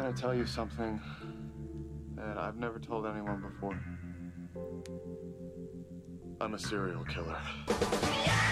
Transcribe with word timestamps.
gonna 0.00 0.12
tell 0.14 0.34
you 0.34 0.46
something 0.46 0.98
that 2.16 2.38
I've 2.38 2.56
never 2.56 2.78
told 2.78 3.04
anyone 3.04 3.42
before. 3.42 3.78
I'm 6.40 6.54
a 6.54 6.58
serial 6.58 7.04
killer. 7.04 7.38
People 7.66 8.49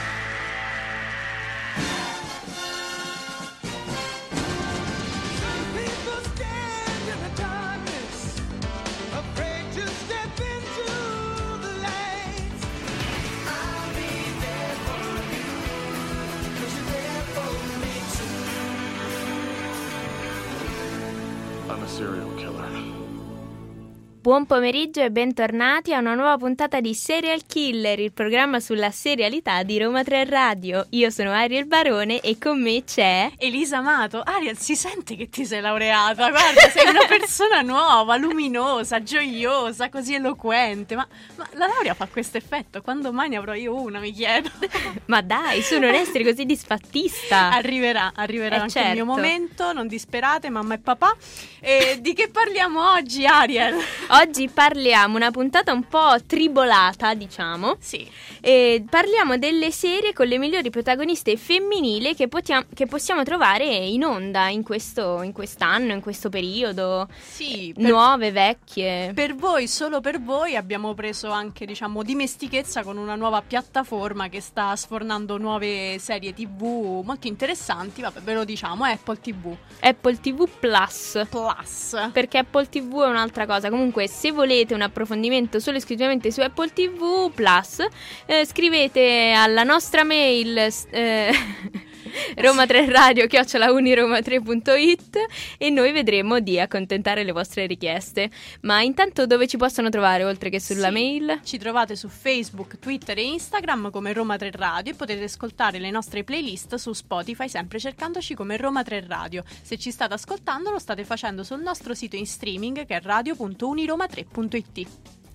Buon 24.29 24.45
pomeriggio 24.45 25.01
e 25.01 25.11
bentornati 25.11 25.95
a 25.95 26.01
una 26.01 26.13
nuova 26.13 26.37
puntata 26.37 26.83
di 26.83 26.93
Serial 26.93 27.47
Killer, 27.47 27.99
il 27.99 28.13
programma 28.13 28.61
sulla 28.61 28.91
serialità 28.91 29.63
di 29.63 29.79
Roma 29.79 30.05
3 30.05 30.27
Radio. 30.27 30.85
Io 30.91 31.09
sono 31.09 31.33
Ariel 31.33 31.65
Barone 31.65 32.21
e 32.21 32.37
con 32.39 32.61
me 32.61 32.85
c'è... 32.85 33.33
Elisa 33.39 33.79
Amato, 33.79 34.21
Ariel, 34.21 34.59
si 34.59 34.77
sente 34.77 35.17
che 35.17 35.31
ti 35.31 35.47
sei 35.47 35.63
laureata. 35.63 36.29
Guarda, 36.29 36.69
sei 36.69 36.91
una 36.91 37.07
persona 37.09 37.63
nuova, 37.63 38.19
luminosa, 38.19 39.03
gioiosa, 39.03 39.89
così 39.89 40.13
eloquente. 40.13 40.95
Ma, 40.95 41.09
ma 41.37 41.49
la 41.53 41.67
laurea 41.67 41.95
fa 41.95 42.07
questo 42.07 42.37
effetto? 42.37 42.83
Quando 42.83 43.15
mai 43.15 43.31
ne 43.31 43.37
avrò 43.37 43.55
io 43.55 43.81
una, 43.81 43.99
mi 43.99 44.13
chiedo. 44.13 44.51
Ma 45.07 45.23
dai, 45.23 45.63
su 45.63 45.79
non 45.79 45.95
essere 45.95 46.23
così 46.23 46.45
disfattista. 46.45 47.51
Arriverà, 47.51 48.13
arriverà 48.15 48.57
Eh, 48.57 48.59
anche 48.59 48.79
il 48.79 48.85
mio 48.85 48.95
certo. 48.95 49.11
momento, 49.11 49.73
non 49.73 49.87
disperate, 49.87 50.51
mamma 50.51 50.75
e 50.75 50.79
papà. 50.81 51.17
E 51.61 51.97
di 52.03 52.13
che 52.13 52.29
parliamo 52.29 52.93
oggi, 52.93 53.25
Ariel? 53.25 53.77
Oggi 54.21 54.49
parliamo 54.49 55.15
una 55.15 55.31
puntata 55.31 55.73
un 55.73 55.85
po' 55.85 56.17
tribolata, 56.27 57.15
diciamo. 57.15 57.77
Sì, 57.79 58.05
E 58.41 58.85
parliamo 58.91 59.39
delle 59.39 59.71
serie 59.71 60.13
con 60.13 60.27
le 60.27 60.39
migliori 60.39 60.71
protagoniste 60.71 61.37
femminili 61.37 62.17
che, 62.17 62.27
potiam- 62.27 62.67
che 62.75 62.87
possiamo 62.87 63.23
trovare 63.23 63.65
in 63.65 64.03
onda 64.03 64.49
in, 64.49 64.65
questo, 64.65 65.23
in 65.23 65.31
quest'anno, 65.31 65.93
in 65.93 66.01
questo 66.01 66.31
periodo. 66.31 67.07
sì. 67.21 67.73
Per, 67.73 67.89
Nuove, 67.89 68.33
vecchie. 68.33 69.13
per 69.15 69.37
voi, 69.37 69.69
solo 69.69 70.01
per 70.01 70.21
voi, 70.21 70.57
abbiamo 70.57 70.95
preso 70.95 71.31
anche, 71.31 71.65
diciamo, 71.65 72.03
dimestichezza 72.03 72.83
con 72.83 72.97
una 72.97 73.15
nuova 73.15 73.41
piattaforma 73.41 74.29
che 74.29 74.41
sta 74.41 74.75
sfornando 74.75 75.39
nuove 75.39 76.01
serie 76.01 76.35
TV 76.35 77.03
molto 77.05 77.29
interessanti. 77.29 78.01
Vabbè, 78.01 78.21
ve 78.23 78.35
lo 78.35 78.45
diciamo, 78.45 78.85
è 78.85 78.93
Apple 78.95 79.21
TV 79.21 79.55
Apple 79.81 80.19
TV 80.19 80.49
Plus. 80.59 81.21
Plus. 81.31 82.11
Perché 82.13 82.39
Apple 82.39 82.69
TV 82.69 83.05
è 83.05 83.07
un'altra 83.07 83.47
cosa. 83.47 83.71
Comunque, 83.71 84.08
se 84.09 84.33
volete 84.33 84.75
un 84.75 84.83
approfondimento 84.83 85.61
solo 85.61 85.77
esclusivamente 85.77 86.33
su 86.33 86.41
Apple 86.41 86.71
TV 86.71 87.31
Plus, 87.33 87.87
eh, 88.27 88.45
scrivete 88.45 89.33
alla 89.37 89.63
nostra 89.63 90.03
mail 90.03 90.59
eh, 90.91 91.33
Roma 92.37 92.67
3 92.67 92.91
Radio 92.91 93.27
chiocciolauniroma3.it 93.27 95.17
e 95.59 95.71
noi 95.71 95.93
vedremo 95.93 96.41
di 96.41 96.59
accontentare 96.61 97.25
le 97.25 97.33
vostre 97.33 97.67
richieste. 97.67 98.31
Ma 98.63 98.81
intanto 98.83 99.27
dove 99.27 99.47
ci 99.47 99.57
possono 99.57 99.89
trovare 99.89 100.25
oltre 100.25 100.51
che 100.51 100.61
sulla 100.61 100.89
Sì. 100.89 100.93
mail? 100.93 101.41
Ci 101.45 101.59
trovate 101.59 101.97
su 101.97 102.09
Facebook, 102.09 102.79
Twitter 102.79 103.19
e 103.19 103.23
Instagram 103.25 103.91
come 103.91 104.13
Roma 104.13 104.37
3 104.37 104.51
Radio 104.53 104.93
e 104.93 104.95
potete 104.97 105.25
ascoltare 105.25 105.79
le 105.79 105.91
nostre 105.91 106.25
playlist 106.25 106.75
su 106.77 106.93
Spotify 106.93 107.49
sempre 107.49 107.79
cercandoci 107.79 108.35
come 108.35 108.57
Roma 108.57 108.83
3 108.83 109.05
Radio. 109.07 109.45
Se 109.63 109.79
ci 109.79 109.91
state 109.91 110.15
ascoltando 110.15 110.71
lo 110.71 110.79
state 110.79 111.05
facendo 111.05 111.43
sul 111.45 111.61
nostro 111.61 111.95
sito 111.95 112.17
in 112.17 112.27
streaming 112.27 112.87
che 112.87 112.97
è 112.97 113.01
radio.uniroma3.it. 113.03 114.87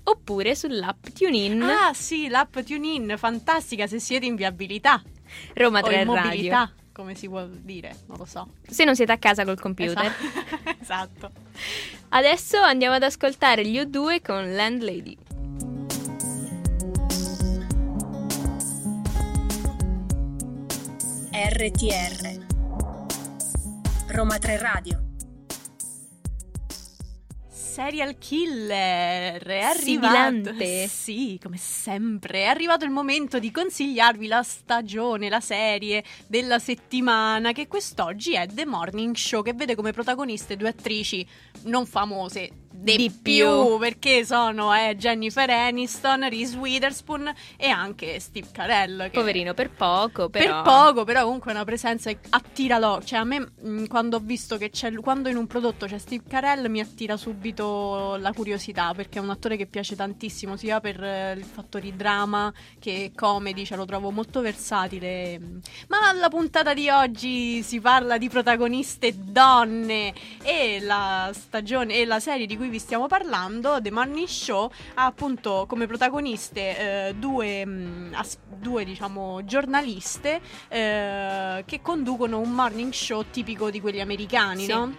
Oppure 0.05 0.53
sull'app 0.53 1.05
TuneIn 1.17 1.61
Ah 1.61 1.93
sì, 1.93 2.27
l'app 2.27 2.59
TuneIn, 2.59 3.15
fantastica 3.17 3.87
se 3.87 3.99
siete 3.99 4.25
in 4.25 4.35
viabilità 4.35 5.01
Roma 5.53 5.79
o 5.79 5.83
3 5.83 6.01
in 6.01 6.05
Radio. 6.05 6.21
mobilità, 6.21 6.71
come 6.91 7.15
si 7.15 7.27
vuol 7.27 7.49
dire, 7.49 7.95
non 8.07 8.17
lo 8.17 8.25
so. 8.25 8.49
Se 8.67 8.83
non 8.83 8.95
siete 8.95 9.11
a 9.11 9.17
casa 9.17 9.43
col 9.43 9.59
computer. 9.59 10.05
Esatto. 10.05 10.75
esatto. 10.79 11.31
Adesso 12.09 12.59
andiamo 12.59 12.95
ad 12.95 13.03
ascoltare 13.03 13.65
gli 13.65 13.79
U2 13.79 14.21
con 14.21 14.53
Landlady. 14.53 15.17
RTR 21.31 22.45
Roma 24.07 24.37
3 24.37 24.57
Radio 24.57 25.02
Serial 27.73 28.19
Killer 28.19 29.41
è 29.41 29.59
arrivato. 29.61 29.79
Sibilante. 29.81 30.87
Sì, 30.87 31.39
come 31.41 31.57
sempre. 31.57 32.43
È 32.43 32.45
arrivato 32.45 32.85
il 32.85 32.91
momento 32.91 33.39
di 33.39 33.49
consigliarvi 33.49 34.27
la 34.27 34.43
stagione, 34.43 35.27
la 35.27 35.39
serie 35.39 36.03
della 36.27 36.59
settimana. 36.59 37.51
Che 37.51 37.67
quest'oggi 37.67 38.35
è 38.35 38.45
The 38.45 38.67
Morning 38.67 39.15
Show, 39.15 39.41
che 39.41 39.53
vede 39.53 39.73
come 39.73 39.91
protagoniste 39.91 40.55
due 40.55 40.69
attrici 40.69 41.27
non 41.63 41.87
famose. 41.87 42.62
Di, 42.75 42.97
Di 42.97 43.09
più, 43.11 43.45
più. 43.45 43.77
perché 43.77 44.25
sono 44.25 44.73
eh, 44.73 44.95
Jennifer 44.97 45.47
Aniston, 45.47 46.27
Reese 46.27 46.57
Witherspoon 46.57 47.31
e 47.55 47.67
anche 47.69 48.19
Steve 48.19 48.47
Carell. 48.51 49.11
Poverino, 49.11 49.53
per 49.53 49.69
poco, 49.69 50.27
però. 50.27 50.63
per 50.63 50.73
poco, 50.73 51.03
però 51.03 51.23
comunque 51.23 51.51
è 51.51 51.53
una 51.53 51.65
presenza 51.65 52.09
che 52.09 52.17
attira 52.29 52.79
l'occhio. 52.79 53.05
Cioè, 53.05 53.19
a 53.19 53.23
me 53.25 53.51
mh, 53.61 53.85
quando 53.85 54.17
ho 54.17 54.19
visto 54.19 54.57
che 54.57 54.71
c'è. 54.71 54.91
Quando 54.95 55.29
in 55.29 55.37
un 55.37 55.45
prodotto 55.45 55.85
c'è 55.85 55.99
Steve 55.99 56.23
Carell 56.27 56.67
mi 56.67 56.79
attira 56.79 57.15
subito 57.15 58.15
la 58.17 58.33
curiosità. 58.33 58.91
Perché 58.95 59.19
è 59.19 59.21
un 59.21 59.29
attore 59.29 59.55
che 59.55 59.67
piace 59.67 59.95
tantissimo, 59.95 60.57
sia 60.57 60.79
per 60.81 61.01
eh, 61.01 61.33
il 61.37 61.43
fattore 61.43 61.95
drama 61.95 62.51
che 62.79 63.11
comedy. 63.15 63.65
Cioè, 63.65 63.77
lo 63.77 63.85
trovo 63.85 64.09
molto 64.09 64.41
versatile. 64.41 65.39
Ma 65.89 66.11
la 66.11 66.27
puntata 66.27 66.73
di 66.73 66.89
oggi 66.89 67.61
si 67.61 67.79
parla 67.79 68.17
di 68.17 68.29
protagoniste 68.29 69.13
donne. 69.15 70.11
E 70.41 70.79
la 70.81 71.31
stagione 71.33 71.93
e 71.93 72.05
la 72.05 72.19
serie 72.19 72.45
di 72.47 72.57
cui 72.57 72.62
vi 72.69 72.79
stiamo 72.79 73.07
parlando, 73.07 73.81
The 73.81 73.91
Morning 73.91 74.27
Show, 74.27 74.69
ha 74.95 75.05
appunto 75.05 75.65
come 75.67 75.87
protagoniste 75.87 77.07
eh, 77.09 77.13
due, 77.15 77.65
mh, 77.65 78.13
as- 78.15 78.37
due 78.47 78.83
diciamo 78.85 79.43
giornaliste 79.45 80.39
eh, 80.69 81.63
che 81.65 81.81
conducono 81.81 82.39
un 82.39 82.51
morning 82.51 82.91
show 82.91 83.23
tipico 83.29 83.69
di 83.69 83.79
quelli 83.81 84.01
americani, 84.01 84.63
Sì. 84.65 84.71
no? 84.71 84.93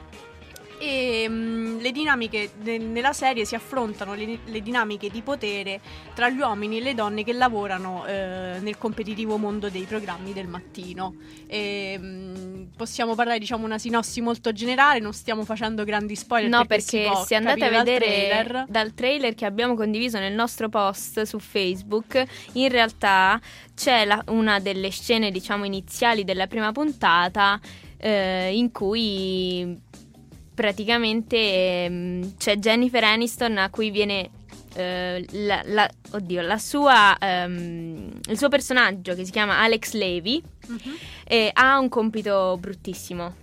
E 0.78 1.28
mh, 1.28 1.80
le 1.80 1.92
dinamiche 1.92 2.50
de- 2.60 2.78
nella 2.78 3.12
serie 3.12 3.44
si 3.44 3.54
affrontano 3.54 4.14
le, 4.14 4.38
le 4.44 4.60
dinamiche 4.60 5.08
di 5.08 5.22
potere 5.22 5.80
tra 6.14 6.28
gli 6.28 6.38
uomini 6.38 6.78
e 6.78 6.80
le 6.80 6.94
donne 6.94 7.24
che 7.24 7.32
lavorano 7.32 8.04
eh, 8.06 8.58
nel 8.60 8.76
competitivo 8.76 9.36
mondo 9.36 9.70
dei 9.70 9.84
programmi 9.84 10.32
del 10.32 10.46
mattino. 10.46 11.14
E, 11.46 11.98
mh, 11.98 12.68
possiamo 12.76 13.14
parlare, 13.14 13.38
diciamo, 13.38 13.64
una 13.64 13.78
sinossi 13.78 14.20
molto 14.20 14.52
generale, 14.52 14.98
non 15.00 15.12
stiamo 15.12 15.44
facendo 15.44 15.84
grandi 15.84 16.16
spoiler. 16.16 16.50
No, 16.50 16.64
perché 16.66 17.08
può 17.10 17.24
se 17.24 17.34
andate 17.36 17.64
a 17.64 17.70
capire 17.70 17.76
dal 17.76 17.84
vedere 17.84 18.06
trailer. 18.06 18.64
dal 18.68 18.94
trailer 18.94 19.34
che 19.34 19.44
abbiamo 19.44 19.74
condiviso 19.74 20.18
nel 20.18 20.34
nostro 20.34 20.68
post 20.68 21.22
su 21.22 21.38
Facebook, 21.38 22.22
in 22.52 22.68
realtà 22.68 23.40
c'è 23.74 24.04
la- 24.04 24.22
una 24.28 24.58
delle 24.60 24.90
scene, 24.90 25.30
diciamo, 25.30 25.64
iniziali 25.64 26.24
della 26.24 26.46
prima 26.46 26.72
puntata 26.72 27.60
eh, 27.96 28.50
in 28.52 28.70
cui 28.70 29.80
praticamente 30.54 31.36
ehm, 31.36 32.36
c'è 32.36 32.56
Jennifer 32.56 33.02
Aniston 33.04 33.58
a 33.58 33.70
cui 33.70 33.90
viene 33.90 34.30
eh, 34.76 35.24
la, 35.32 35.62
la- 35.66 35.90
oddio, 36.12 36.42
la 36.42 36.58
sua, 36.58 37.16
ehm, 37.18 38.10
il 38.28 38.38
suo 38.38 38.48
personaggio 38.48 39.14
che 39.14 39.24
si 39.24 39.30
chiama 39.30 39.58
Alex 39.60 39.92
Levy 39.92 40.42
Mhm. 40.66 40.78
eh, 41.26 41.50
ha 41.52 41.78
un 41.78 41.88
compito 41.90 42.56
bruttissimo. 42.58 43.42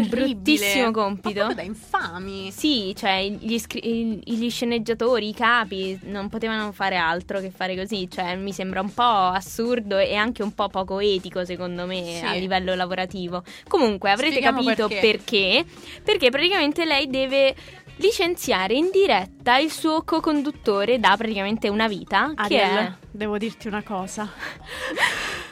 Un 0.00 0.08
Terribile. 0.08 0.34
bruttissimo 0.34 0.84
Ma 0.86 0.90
compito. 0.92 1.30
proprio 1.34 1.54
da 1.56 1.62
infami. 1.62 2.50
Sì, 2.52 2.92
cioè 2.96 3.28
gli, 3.28 3.58
scri- 3.58 4.20
gli 4.24 4.50
sceneggiatori, 4.50 5.28
i 5.28 5.34
capi 5.34 5.98
non 6.04 6.28
potevano 6.28 6.72
fare 6.72 6.96
altro 6.96 7.40
che 7.40 7.50
fare 7.50 7.76
così, 7.76 8.08
cioè 8.10 8.36
mi 8.36 8.52
sembra 8.52 8.80
un 8.80 8.92
po' 8.92 9.02
assurdo 9.02 9.98
e 9.98 10.14
anche 10.14 10.42
un 10.42 10.54
po' 10.54 10.68
poco 10.68 10.98
etico 11.00 11.44
secondo 11.44 11.86
me 11.86 12.04
Sì. 12.18 12.24
a 12.24 12.32
livello 12.34 12.74
lavorativo. 12.74 13.42
Comunque 13.68 14.10
avrete 14.10 14.36
Spieghiamo 14.36 14.62
capito 14.62 14.88
perché. 14.88 15.06
perché. 15.10 15.64
Perché 16.02 16.30
praticamente 16.30 16.84
lei 16.84 17.08
deve 17.08 17.54
licenziare 17.96 18.74
in 18.74 18.90
diretta 18.92 19.56
il 19.56 19.70
suo 19.70 20.02
co-conduttore 20.04 20.98
da 21.00 21.14
praticamente 21.16 21.68
una 21.68 21.88
vita, 21.88 22.32
che 22.46 22.60
Ariel, 22.60 22.76
è 22.86 22.92
devo 23.10 23.38
dirti 23.38 23.68
una 23.68 23.82
cosa. 23.82 24.28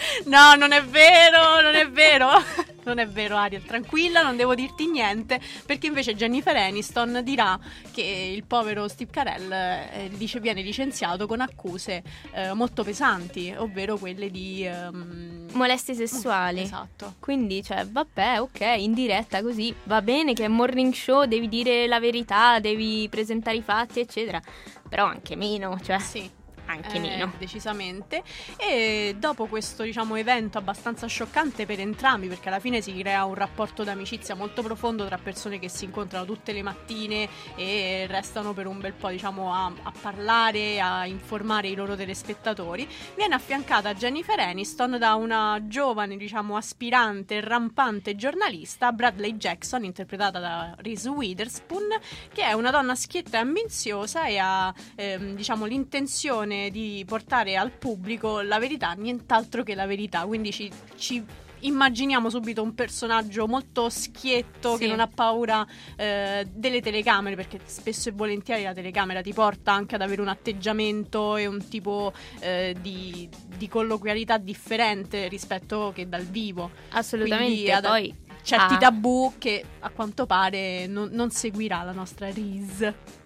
no, 0.26 0.54
non 0.54 0.72
è 0.72 0.82
vero, 0.84 1.60
non 1.60 1.74
è 1.74 1.88
vero. 1.88 2.28
Non 2.82 2.98
è 2.98 3.06
vero, 3.06 3.36
Ariel, 3.36 3.62
tranquilla, 3.62 4.22
non 4.22 4.36
devo 4.36 4.54
dirti 4.54 4.90
niente, 4.90 5.38
perché 5.66 5.86
invece 5.86 6.14
Jennifer 6.16 6.56
Aniston 6.56 7.20
dirà 7.22 7.56
che 7.92 8.00
il 8.34 8.44
povero 8.46 8.88
Steve 8.88 9.10
Carell 9.12 9.52
eh, 9.52 10.10
dice, 10.14 10.40
viene 10.40 10.62
licenziato 10.62 11.26
con 11.26 11.42
accuse 11.42 12.02
eh, 12.32 12.54
molto 12.54 12.82
pesanti, 12.82 13.54
ovvero 13.54 13.98
quelle 13.98 14.30
di... 14.30 14.64
ehm, 14.66 15.48
Molestie 15.52 15.94
sessuali. 15.94 16.62
Esatto. 16.62 17.16
Quindi, 17.20 17.62
cioè, 17.62 17.86
vabbè, 17.86 18.40
ok, 18.40 18.60
in 18.78 18.94
diretta 18.94 19.42
così. 19.42 19.72
Va 19.84 20.00
bene 20.00 20.32
che 20.32 20.46
è 20.46 20.48
morning 20.48 20.94
show, 20.94 21.26
devi 21.26 21.48
dire 21.48 21.86
la 21.86 22.00
verità, 22.00 22.60
devi 22.60 23.06
presentare 23.10 23.58
i 23.58 23.62
fatti, 23.62 24.00
eccetera. 24.00 24.40
Però 24.88 25.04
anche 25.04 25.36
meno, 25.36 25.78
cioè, 25.84 25.98
Sì. 25.98 26.38
Anche 26.70 26.96
Eh, 26.96 27.00
meno. 27.00 27.32
Decisamente. 27.38 28.22
E 28.56 29.14
dopo 29.18 29.46
questo, 29.46 29.82
diciamo, 29.82 30.16
evento 30.16 30.58
abbastanza 30.58 31.06
scioccante 31.06 31.66
per 31.66 31.80
entrambi, 31.80 32.28
perché 32.28 32.48
alla 32.48 32.60
fine 32.60 32.80
si 32.80 32.96
crea 32.96 33.24
un 33.24 33.34
rapporto 33.34 33.84
d'amicizia 33.84 34.34
molto 34.34 34.62
profondo 34.62 35.06
tra 35.06 35.18
persone 35.18 35.58
che 35.58 35.68
si 35.68 35.84
incontrano 35.84 36.24
tutte 36.24 36.52
le 36.52 36.62
mattine 36.62 37.28
e 37.56 38.06
restano 38.08 38.52
per 38.52 38.66
un 38.66 38.80
bel 38.80 38.92
po', 38.92 39.08
diciamo, 39.08 39.52
a, 39.54 39.72
a 39.82 39.92
parlare, 40.00 40.80
a 40.80 41.06
informare 41.06 41.68
i 41.68 41.74
loro 41.74 41.96
telespettatori, 41.96 42.88
viene 43.16 43.34
affiancata 43.34 43.94
Jennifer 43.94 44.38
Aniston 44.38 44.98
da 44.98 45.14
una 45.14 45.58
giovane, 45.66 46.16
diciamo, 46.16 46.56
aspirante, 46.56 47.40
rampante 47.40 48.16
giornalista, 48.16 48.92
Bradley 48.92 49.36
Jackson, 49.36 49.84
interpretata 49.84 50.38
da 50.38 50.74
Reese 50.78 51.08
Witherspoon, 51.08 51.88
che 52.32 52.42
è 52.42 52.52
una 52.52 52.70
donna 52.70 52.94
schietta 52.94 53.38
e 53.38 53.40
ambiziosa 53.40 54.26
e 54.26 54.38
ha 54.38 54.72
ehm, 54.96 55.34
diciamo 55.34 55.64
l'intenzione 55.64 56.59
di 56.70 57.02
portare 57.06 57.56
al 57.56 57.70
pubblico 57.70 58.42
la 58.42 58.58
verità, 58.58 58.92
nient'altro 58.92 59.62
che 59.62 59.74
la 59.74 59.86
verità. 59.86 60.24
Quindi 60.26 60.50
ci, 60.52 60.70
ci 60.96 61.24
immaginiamo 61.62 62.30
subito 62.30 62.62
un 62.62 62.74
personaggio 62.74 63.46
molto 63.46 63.90
schietto 63.90 64.74
Sì. 64.74 64.80
che 64.80 64.86
non 64.86 64.98
ha 65.00 65.06
paura 65.06 65.66
eh, 65.96 66.46
delle 66.50 66.80
telecamere, 66.80 67.36
perché 67.36 67.60
spesso 67.64 68.08
e 68.08 68.12
volentieri 68.12 68.62
la 68.62 68.72
telecamera 68.72 69.20
ti 69.20 69.32
porta 69.32 69.72
anche 69.72 69.94
ad 69.94 70.00
avere 70.02 70.22
un 70.22 70.28
atteggiamento 70.28 71.36
e 71.36 71.46
un 71.46 71.68
tipo 71.68 72.12
eh, 72.40 72.74
di, 72.80 73.28
di 73.56 73.68
colloquialità 73.68 74.38
differente 74.38 75.28
rispetto 75.28 75.92
che 75.94 76.08
dal 76.08 76.24
vivo 76.24 76.70
Assolutamente. 76.90 77.72
ad- 77.72 77.84
Poi 77.86 78.14
certi 78.42 78.74
Ah. 78.74 78.78
tabù 78.78 79.34
che 79.36 79.62
a 79.80 79.90
quanto 79.90 80.24
pare 80.24 80.86
non, 80.86 81.10
non 81.12 81.30
seguirà 81.30 81.82
la 81.82 81.92
nostra 81.92 82.30
Reese. 82.32 83.18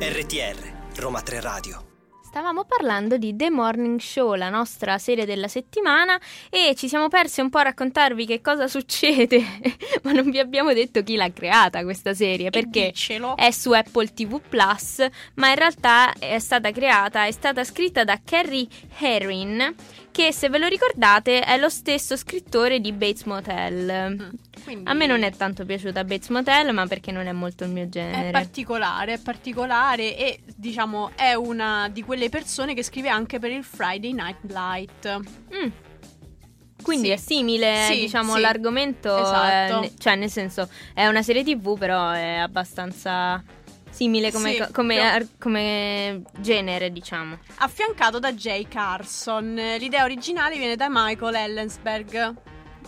RTR, 0.00 0.72
Roma 0.96 1.20
3 1.22 1.40
Radio. 1.40 1.84
Stavamo 2.24 2.64
parlando 2.64 3.16
di 3.16 3.36
The 3.36 3.48
Morning 3.50 4.00
Show, 4.00 4.34
la 4.34 4.50
nostra 4.50 4.98
serie 4.98 5.24
della 5.24 5.46
settimana, 5.46 6.20
e 6.50 6.74
ci 6.74 6.88
siamo 6.88 7.06
persi 7.06 7.40
un 7.42 7.48
po' 7.48 7.58
a 7.58 7.62
raccontarvi 7.62 8.26
che 8.26 8.40
cosa 8.40 8.66
succede, 8.68 9.40
ma 10.02 10.10
non 10.10 10.30
vi 10.30 10.40
abbiamo 10.40 10.72
detto 10.72 11.04
chi 11.04 11.14
l'ha 11.14 11.30
creata 11.30 11.84
questa 11.84 12.12
serie, 12.12 12.50
perché 12.50 12.92
è 13.36 13.50
su 13.52 13.70
Apple 13.70 14.12
TV 14.12 14.40
Plus, 14.40 15.06
ma 15.34 15.50
in 15.50 15.54
realtà 15.54 16.12
è 16.18 16.40
stata 16.40 16.72
creata, 16.72 17.24
è 17.24 17.30
stata 17.30 17.62
scritta 17.62 18.02
da 18.02 18.18
Kerry 18.24 18.66
Herring, 18.98 19.74
che 20.16 20.32
se 20.32 20.48
ve 20.48 20.56
lo 20.56 20.66
ricordate 20.66 21.40
è 21.42 21.58
lo 21.58 21.68
stesso 21.68 22.16
scrittore 22.16 22.80
di 22.80 22.90
Bates 22.92 23.24
Motel. 23.24 24.30
Quindi 24.64 24.88
A 24.88 24.94
me 24.94 25.04
non 25.06 25.22
è 25.22 25.30
tanto 25.30 25.66
piaciuta 25.66 26.04
Bates 26.04 26.30
Motel, 26.30 26.72
ma 26.72 26.86
perché 26.86 27.12
non 27.12 27.26
è 27.26 27.32
molto 27.32 27.64
il 27.64 27.70
mio 27.70 27.82
È 27.84 27.88
genere. 27.88 28.30
particolare, 28.30 29.12
è 29.12 29.18
particolare 29.18 30.16
e 30.16 30.40
diciamo 30.56 31.10
è 31.14 31.34
una 31.34 31.90
di 31.92 32.02
quelle 32.02 32.30
persone 32.30 32.72
che 32.72 32.82
scrive 32.82 33.10
anche 33.10 33.38
per 33.38 33.50
il 33.50 33.62
Friday 33.62 34.12
Night 34.12 34.38
Light. 34.50 35.18
Mm. 35.54 35.68
Quindi 36.82 37.08
Sì. 37.08 37.12
è 37.12 37.16
simile, 37.16 37.86
Sì, 37.90 38.00
diciamo, 38.00 38.34
sì. 38.36 38.40
l'argomento, 38.40 39.14
Esatto. 39.18 39.82
eh, 39.82 39.92
cioè 39.98 40.14
nel 40.16 40.30
senso 40.30 40.68
è 40.94 41.06
una 41.06 41.22
serie 41.22 41.42
tv, 41.44 41.76
però 41.76 42.10
è 42.10 42.36
abbastanza 42.36 43.42
simile 43.96 44.30
come, 44.30 44.52
Sì, 44.52 44.58
co- 44.58 44.68
come 44.72 45.00
ar- 45.00 45.26
come 45.38 46.22
genere, 46.38 46.92
diciamo. 46.92 47.38
Affiancato 47.56 48.18
da 48.18 48.32
Jay 48.34 48.68
Carson. 48.68 49.54
L'idea 49.78 50.04
originale 50.04 50.58
viene 50.58 50.76
da 50.76 50.88
Michael 50.90 51.34
Ellensberg. 51.34 52.34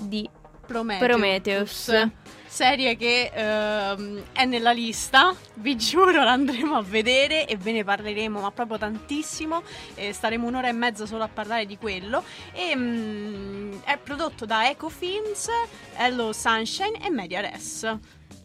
Di 0.01 0.29
Prometheus. 0.67 1.09
Prometheus. 1.09 2.09
Serie 2.47 2.97
che 2.97 3.31
ehm, 3.33 4.23
è 4.33 4.45
nella 4.45 4.73
lista, 4.73 5.35
vi 5.55 5.77
giuro 5.77 6.23
l'andremo 6.25 6.77
a 6.77 6.83
vedere 6.83 7.47
e 7.47 7.57
ve 7.57 7.73
ne 7.73 7.85
parleremo, 7.85 8.41
ma 8.41 8.51
proprio 8.51 8.77
tantissimo. 8.79 9.63
E 9.95 10.13
staremo 10.13 10.47
un'ora 10.47 10.69
e 10.69 10.73
mezza 10.73 11.07
solo 11.07 11.25
a 11.25 11.29
parlare 11.29 11.65
di 11.67 11.79
quello. 11.79 12.23
E, 12.53 12.77
mm, 12.77 13.79
è 13.85 13.97
prodotto 13.99 14.45
da 14.45 14.69
Ecofilms, 14.69 15.49
Hello 15.97 16.33
Sunshine 16.35 17.03
e 17.03 17.11
Media 17.11 17.41
Res. 17.41 17.97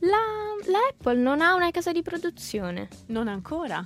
La, 0.03 0.71
la 0.71 0.79
Apple 0.89 1.17
non 1.17 1.41
ha 1.41 1.53
una 1.53 1.71
casa 1.71 1.91
di 1.91 2.01
produzione. 2.01 2.89
Non 3.07 3.27
ancora. 3.27 3.85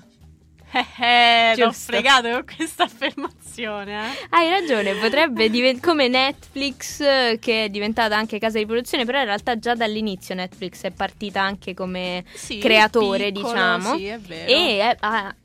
Eh, 0.70 0.86
eh, 1.02 1.54
ti 1.56 1.62
ho 1.62 1.70
Giusto. 1.70 1.94
fregato 1.94 2.30
con 2.30 2.44
questa 2.58 2.84
affermazione, 2.84 3.94
eh. 3.94 4.28
Hai 4.32 4.50
ragione, 4.50 4.96
potrebbe 4.96 5.50
diventare 5.50 5.94
come 5.94 6.08
Netflix, 6.10 6.98
che 7.40 7.66
è 7.66 7.70
diventata 7.70 8.18
anche 8.18 8.38
casa 8.38 8.58
di 8.58 8.66
produzione, 8.66 9.06
però 9.06 9.20
in 9.20 9.26
realtà 9.26 9.58
già 9.58 9.76
dall'inizio 9.76 10.36
Netflix 10.36 10.82
è 10.82 10.92
partita 10.92 11.42
anche 11.42 11.74
come 11.74 12.26
Sì, 12.34 12.58
creatore, 12.58 13.32
piccolo, 13.32 13.54
diciamo. 13.54 13.96
Sì, 13.96 14.06
è 14.08 14.20
vero. 14.20 14.52
E 14.52 14.98
ah, 15.00 15.36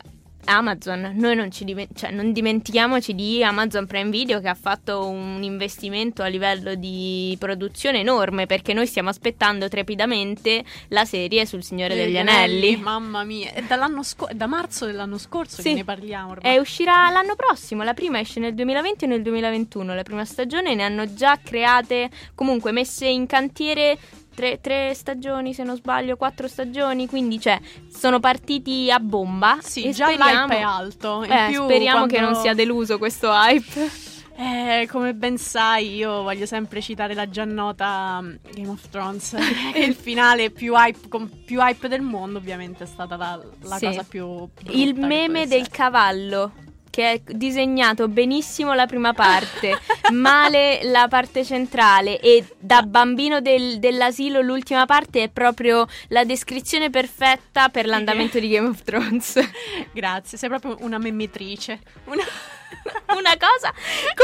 Amazon, 0.45 1.13
noi 1.15 1.35
non, 1.35 1.51
ci 1.51 1.65
cioè, 1.95 2.11
non 2.11 2.31
dimentichiamoci 2.33 3.15
di 3.15 3.43
Amazon 3.43 3.85
Prime 3.85 4.09
Video 4.09 4.39
che 4.41 4.49
ha 4.49 4.55
fatto 4.55 5.07
un 5.07 5.41
investimento 5.43 6.21
a 6.21 6.27
livello 6.27 6.75
di 6.75 7.35
produzione 7.39 7.99
enorme 7.99 8.45
perché 8.45 8.73
noi 8.73 8.87
stiamo 8.87 9.09
aspettando 9.09 9.67
trepidamente 9.69 10.63
la 10.89 11.05
serie 11.05 11.45
sul 11.45 11.63
Signore 11.63 11.95
degli, 11.95 12.17
Anelli. 12.17 12.75
Mamma 12.77 13.23
mia, 13.23 13.53
è, 13.53 13.63
dall'anno 13.63 14.03
sco- 14.03 14.27
è 14.27 14.33
da 14.33 14.47
marzo 14.47 14.85
dell'anno 14.85 15.17
scorso 15.17 15.61
Sì. 15.61 15.69
che 15.69 15.75
ne 15.75 15.83
parliamo 15.83 16.31
ormai. 16.31 16.55
E 16.55 16.59
uscirà 16.59 17.09
l'anno 17.09 17.35
prossimo, 17.35 17.83
la 17.83 17.93
prima 17.93 18.19
esce 18.19 18.39
nel 18.39 18.53
2020 18.53 19.05
e 19.05 19.07
nel 19.07 19.21
2021, 19.21 19.95
la 19.95 20.03
prima 20.03 20.25
stagione 20.25 20.75
ne 20.75 20.83
hanno 20.83 21.13
già 21.13 21.39
create, 21.41 22.09
comunque 22.35 22.71
messe 22.71 23.07
in 23.07 23.25
cantiere 23.27 23.97
tre, 24.33 24.59
tre 24.61 24.93
stagioni 24.93 25.53
se 25.53 25.63
non 25.63 25.75
sbaglio, 25.75 26.15
quattro 26.17 26.47
stagioni, 26.47 27.07
quindi 27.07 27.39
cioè 27.39 27.59
sono 27.89 28.19
partiti 28.19 28.91
a 28.91 28.99
bomba. 28.99 29.57
Sì, 29.61 29.91
già 29.91 30.07
speriamo, 30.07 30.45
l'hype 30.45 30.57
è 30.57 30.61
alto. 30.61 31.23
In 31.23 31.31
eh, 31.31 31.47
più, 31.49 31.63
speriamo 31.63 32.05
che 32.05 32.17
quando- 32.17 32.31
non 32.33 32.41
sia 32.41 32.53
deluso 32.53 32.97
questo 32.97 33.29
hype. 33.31 34.11
Eh, 34.35 34.87
come 34.89 35.13
ben 35.13 35.37
sai, 35.37 35.93
io 35.93 36.23
voglio 36.23 36.47
sempre 36.47 36.81
citare 36.81 37.13
la 37.13 37.29
già 37.29 37.45
nota 37.45 38.17
um, 38.19 38.35
Game 38.51 38.69
of 38.69 38.89
Thrones. 38.89 39.35
il 39.75 39.93
finale 39.93 40.49
più 40.49 40.73
hype, 40.75 41.07
con 41.07 41.29
più 41.45 41.59
hype 41.61 41.87
del 41.87 42.01
mondo, 42.01 42.39
ovviamente, 42.39 42.83
è 42.85 42.87
stata 42.87 43.15
la, 43.15 43.39
la 43.61 43.77
Sì. 43.77 43.85
cosa 43.85 44.03
più. 44.03 44.49
Il 44.69 44.93
che 44.95 44.99
meme 44.99 45.45
del 45.45 45.67
cavallo. 45.69 46.51
Che 46.93 47.11
è 47.11 47.21
disegnato 47.25 48.07
benissimo 48.07 48.75
la 48.75 48.85
prima 48.85 49.13
parte, 49.13 49.79
male 50.11 50.83
la 50.83 51.07
parte 51.09 51.43
centrale 51.43 52.19
e 52.19 52.45
da 52.59 52.83
bambino 52.83 53.41
del- 53.41 53.79
dell'asilo 53.79 54.41
l'ultima 54.41 54.85
parte 54.85 55.23
è 55.23 55.29
proprio 55.29 55.87
la 56.09 56.23
descrizione 56.23 56.91
perfetta 56.91 57.69
per 57.69 57.87
l'andamento 57.87 58.39
di 58.39 58.47
Game 58.47 58.67
of 58.67 58.83
Thrones. 58.83 59.39
Grazie, 59.91 60.37
sei 60.37 60.49
proprio 60.49 60.77
una 60.81 60.99
memmitrice. 60.99 61.79
Una... 62.05 62.23
Una 63.17 63.37
cosa. 63.39 63.71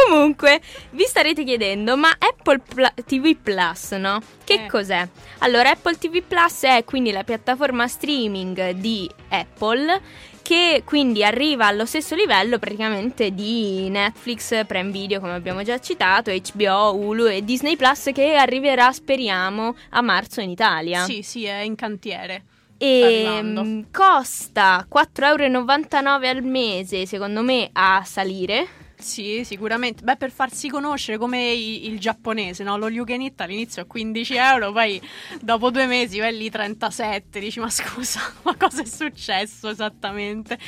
Comunque, 0.06 0.60
vi 0.92 1.06
starete 1.06 1.44
chiedendo, 1.44 1.96
ma 1.98 2.10
Apple 2.18 2.60
Pla- 2.60 2.94
TV 3.06 3.36
Plus, 3.36 3.92
no? 3.94 4.22
Che 4.44 4.54
Eh. 4.54 4.66
cos'è? 4.68 5.08
Allora, 5.40 5.70
Apple 5.72 5.98
TV 5.98 6.22
Plus 6.22 6.64
è 6.64 6.84
quindi 6.84 7.12
la 7.12 7.24
piattaforma 7.24 7.88
streaming 7.88 8.72
di 8.72 9.10
Apple 9.30 10.02
che 10.50 10.82
quindi 10.84 11.24
arriva 11.24 11.68
allo 11.68 11.86
stesso 11.86 12.16
livello 12.16 12.58
praticamente 12.58 13.36
di 13.36 13.88
Netflix, 13.88 14.66
Prime 14.66 14.90
Video, 14.90 15.20
come 15.20 15.34
abbiamo 15.34 15.62
già 15.62 15.78
citato, 15.78 16.32
HBO, 16.32 16.96
Hulu 16.96 17.28
e 17.28 17.46
Disney 17.46 17.76
Plus 17.76 18.10
che 18.12 18.34
arriverà, 18.34 18.92
speriamo, 18.92 19.76
a 19.90 20.02
marzo 20.02 20.42
in 20.42 20.50
Italia. 20.50 21.04
Sì, 21.04 21.22
sì, 21.22 21.44
è 21.44 21.60
in 21.60 21.76
cantiere. 21.76 22.46
E 22.80 23.26
arrivando. 23.28 23.64
mm, 23.64 23.82
costa 23.92 24.88
4,99 24.92 26.24
euro 26.24 26.28
al 26.30 26.44
mese, 26.44 27.06
secondo 27.06 27.44
me, 27.44 27.70
a 27.72 28.02
salire. 28.04 28.79
Sì, 29.02 29.46
sicuramente. 29.46 30.04
Beh, 30.04 30.18
per 30.18 30.30
farsi 30.30 30.68
conoscere 30.68 31.18
come 31.18 31.52
i- 31.52 31.88
il 31.88 32.00
giapponese, 32.00 32.64
no? 32.64 32.78
Lo 32.78 32.88
eat 32.90 33.40
all'inizio 33.40 33.82
a 33.82 33.86
15 33.86 34.36
euro, 34.36 34.74
poi 34.74 35.02
dopo 35.40 35.72
due 35.72 35.86
mesi 35.86 36.20
vai 36.20 36.36
lì 36.38 36.50
37, 36.50 37.40
dici 37.40 37.62
ma 37.62 37.70
scusa, 37.70 38.20
ma 38.44 38.56
cosa 38.58 38.82
è 38.82 38.86
successo 38.86 39.70
esattamente? 39.70 40.60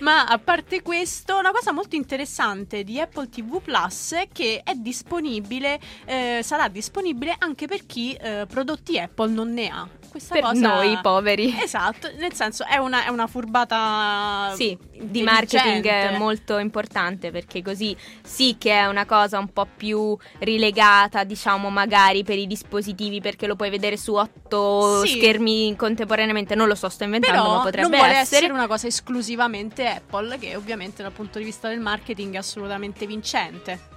Ma 0.00 0.24
a 0.24 0.36
parte 0.38 0.82
questo, 0.82 1.38
una 1.38 1.52
cosa 1.52 1.70
molto 1.72 1.94
interessante 1.94 2.82
di 2.82 2.98
Apple 3.00 3.28
TV 3.28 3.62
Plus 3.62 4.14
è 4.14 4.28
che 4.32 4.62
è 4.64 4.74
disponibile, 4.74 5.78
eh, 6.06 6.40
sarà 6.42 6.66
disponibile 6.66 7.36
anche 7.38 7.68
per 7.68 7.86
chi 7.86 8.14
eh, 8.14 8.46
prodotti 8.48 8.98
Apple 8.98 9.30
non 9.30 9.52
ne 9.52 9.68
ha. 9.68 9.88
Questa 10.08 10.34
Per 10.34 10.42
cosa... 10.44 10.74
noi 10.74 10.98
poveri. 11.02 11.54
Esatto, 11.62 12.10
nel 12.18 12.32
senso 12.32 12.64
è 12.64 12.78
una, 12.78 13.04
è 13.04 13.08
una 13.10 13.26
furbata 13.26 14.52
Sì, 14.56 14.76
di 14.98 15.22
marketing 15.22 16.16
molto 16.16 16.56
importante 16.58 17.30
perché 17.30 17.60
così 17.62 17.75
sì 18.22 18.56
che 18.58 18.72
è 18.72 18.86
una 18.86 19.04
cosa 19.04 19.38
un 19.38 19.48
po' 19.52 19.66
più 19.76 20.16
rilegata, 20.38 21.24
diciamo 21.24 21.68
magari 21.70 22.22
per 22.24 22.38
i 22.38 22.46
dispositivi 22.46 23.20
perché 23.20 23.46
lo 23.46 23.56
puoi 23.56 23.70
vedere 23.70 23.96
su 23.96 24.14
otto 24.14 25.02
Sì. 25.04 25.18
schermi 25.18 25.74
contemporaneamente, 25.76 26.54
non 26.54 26.68
lo 26.68 26.74
so, 26.74 26.88
sto 26.88 27.04
inventando, 27.04 27.40
Però 27.42 27.56
ma 27.56 27.62
potrebbe 27.62 27.88
non 27.88 27.98
vuole 27.98 28.12
essere. 28.16 28.36
essere 28.38 28.52
una 28.52 28.66
cosa 28.66 28.86
esclusivamente 28.86 29.86
Apple, 29.86 30.38
che 30.38 30.56
ovviamente 30.56 31.02
dal 31.02 31.12
punto 31.12 31.38
di 31.38 31.44
vista 31.44 31.68
del 31.68 31.80
marketing 31.80 32.34
è 32.34 32.38
assolutamente 32.38 33.06
vincente. 33.06 33.94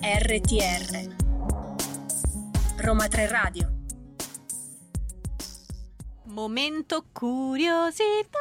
RTR 0.00 1.14
Roma 2.78 3.08
3 3.08 3.28
Radio 3.28 3.77
Momento 6.38 7.04
curiosità. 7.12 8.38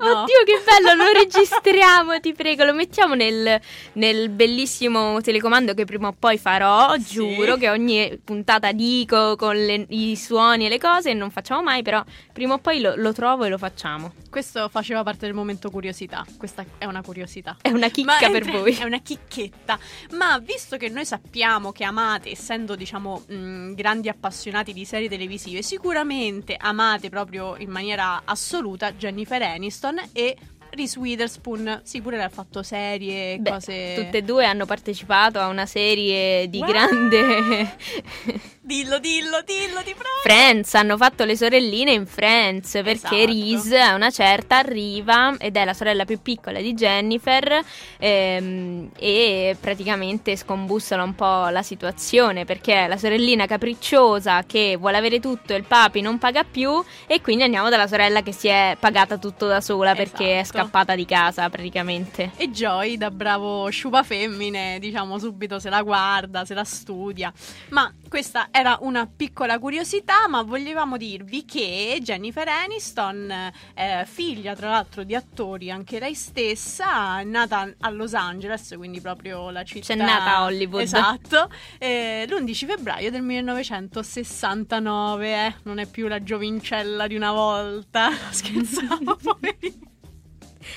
No. 0.00 0.22
Oddio, 0.22 0.44
che 0.44 0.62
bello! 0.64 0.94
Lo 1.04 1.12
registriamo, 1.12 2.18
ti 2.20 2.32
prego. 2.32 2.64
Lo 2.64 2.72
mettiamo 2.74 3.14
nel, 3.14 3.60
nel 3.94 4.28
bellissimo 4.30 5.20
telecomando 5.20 5.74
che 5.74 5.84
prima 5.84 6.08
o 6.08 6.14
poi 6.18 6.38
farò. 6.38 6.94
Sì. 6.98 7.14
Giuro 7.34 7.56
che 7.56 7.68
ogni 7.68 8.18
puntata 8.24 8.72
dico 8.72 9.36
con 9.36 9.54
le- 9.56 9.86
i 9.90 10.16
suoni 10.16 10.66
e 10.66 10.68
le 10.68 10.78
cose 10.78 11.12
non 11.12 11.30
facciamo 11.30 11.62
mai, 11.62 11.82
però 11.82 12.02
prima 12.32 12.54
o 12.54 12.58
poi 12.58 12.80
lo, 12.80 12.94
lo 12.96 13.12
trovo 13.12 13.44
e 13.44 13.48
lo 13.48 13.58
facciamo. 13.58 14.14
Questo 14.30 14.68
faceva 14.68 15.02
parte 15.02 15.26
del 15.26 15.34
momento 15.34 15.70
curiosità. 15.70 16.24
Questa 16.38 16.64
è 16.78 16.84
una 16.86 17.02
curiosità. 17.02 17.56
È 17.60 17.70
una 17.70 17.88
chicca 17.88 18.16
Ma 18.20 18.30
per 18.30 18.44
è- 18.46 18.50
voi. 18.50 18.74
È 18.74 18.84
una 18.84 19.00
chicchetta. 19.00 19.78
Ma 20.12 20.38
visto 20.38 20.76
che 20.76 20.88
noi 20.88 21.04
sappiamo 21.04 21.72
che 21.72 21.84
amate, 21.84 22.30
essendo 22.30 22.74
diciamo 22.76 23.24
mh, 23.26 23.74
grandi 23.74 24.08
appassionati 24.08 24.72
di 24.72 24.84
serie 24.84 25.08
televisive, 25.08 25.62
sicuramente 25.62 26.56
amate 26.58 27.08
proprio 27.10 27.56
in 27.58 27.70
maniera 27.70 28.22
assoluta 28.24 28.92
Jennifer 28.92 29.42
Aniston 29.42 29.89
e 30.12 30.36
Reese 30.70 30.98
Witherspoon. 30.98 31.80
Sì, 31.82 32.00
pure 32.00 32.16
lei 32.16 32.26
ha 32.26 32.28
fatto 32.30 32.62
serie, 32.62 33.38
Beh, 33.38 33.50
cose. 33.50 33.94
tutte 33.96 34.18
e 34.18 34.22
due 34.22 34.44
hanno 34.44 34.66
partecipato 34.66 35.38
a 35.40 35.48
una 35.48 35.66
serie 35.66 36.48
di 36.48 36.58
Wow! 36.58 36.68
grande 36.68 37.76
Dillo, 38.70 39.00
dillo, 39.00 39.42
dillo, 39.44 39.78
ti 39.82 39.92
prego. 39.94 40.20
Friends, 40.22 40.74
hanno 40.74 40.96
fatto 40.96 41.24
le 41.24 41.36
sorelline 41.36 41.90
in 41.90 42.06
Friends 42.06 42.70
perché 42.84 42.92
Esatto. 42.92 43.26
Reese 43.26 43.80
a 43.80 43.94
una 43.96 44.10
certa 44.10 44.58
arriva 44.58 45.34
ed 45.38 45.56
è 45.56 45.64
la 45.64 45.74
sorella 45.74 46.04
più 46.04 46.22
piccola 46.22 46.60
di 46.60 46.72
Jennifer 46.74 47.64
ehm, 47.98 48.90
e 48.96 49.56
praticamente 49.58 50.36
scombussola 50.36 51.02
un 51.02 51.16
po' 51.16 51.48
la 51.48 51.64
situazione 51.64 52.44
perché 52.44 52.84
è 52.84 52.86
la 52.86 52.96
sorellina 52.96 53.46
capricciosa 53.46 54.44
che 54.44 54.76
vuole 54.78 54.98
avere 54.98 55.18
tutto 55.18 55.52
e 55.52 55.56
il 55.56 55.64
papi 55.64 56.00
non 56.00 56.18
paga 56.18 56.44
più 56.44 56.80
e 57.08 57.20
quindi 57.20 57.42
andiamo 57.42 57.70
dalla 57.70 57.88
sorella 57.88 58.22
che 58.22 58.30
si 58.32 58.46
è 58.46 58.76
pagata 58.78 59.18
tutto 59.18 59.48
da 59.48 59.60
sola 59.60 59.96
perché 59.96 60.36
è 60.36 60.38
Esatto. 60.42 60.58
scappata 60.58 60.94
di 60.94 61.06
casa 61.06 61.50
praticamente. 61.50 62.30
E 62.36 62.50
Joy, 62.50 62.96
da 62.96 63.10
bravo 63.10 63.68
sciupa 63.70 64.04
femmine, 64.04 64.78
diciamo 64.78 65.18
subito 65.18 65.58
se 65.58 65.70
la 65.70 65.82
guarda, 65.82 66.44
se 66.44 66.54
la 66.54 66.62
studia. 66.62 67.32
Ma 67.70 67.92
questa 68.08 68.48
era 68.60 68.78
una 68.82 69.06
piccola 69.06 69.58
curiosità, 69.58 70.28
ma 70.28 70.42
volevamo 70.42 70.98
dirvi 70.98 71.46
che 71.46 71.98
Jennifer 72.02 72.46
Aniston, 72.46 73.30
eh, 73.74 74.04
figlia 74.06 74.54
tra 74.54 74.68
l'altro 74.68 75.02
di 75.02 75.14
attori, 75.14 75.70
anche 75.70 75.98
lei 75.98 76.14
stessa, 76.14 77.20
è 77.20 77.24
nata 77.24 77.72
a 77.78 77.88
Los 77.90 78.12
Angeles, 78.14 78.74
quindi 78.76 79.00
proprio 79.00 79.48
la 79.50 79.64
città... 79.64 79.94
C'è 79.94 79.96
nata 79.96 80.36
a 80.36 80.42
Hollywood. 80.44 80.82
Esatto, 80.82 81.50
eh, 81.78 82.26
l'11 82.28 82.66
febbraio 82.66 83.10
del 83.10 83.22
1969, 83.22 85.46
eh, 85.46 85.54
non 85.62 85.78
è 85.78 85.86
più 85.86 86.06
la 86.06 86.22
giovincella 86.22 87.06
di 87.06 87.16
una 87.16 87.32
volta, 87.32 88.10
scherzavo, 88.30 89.16
poverina. 89.16 89.89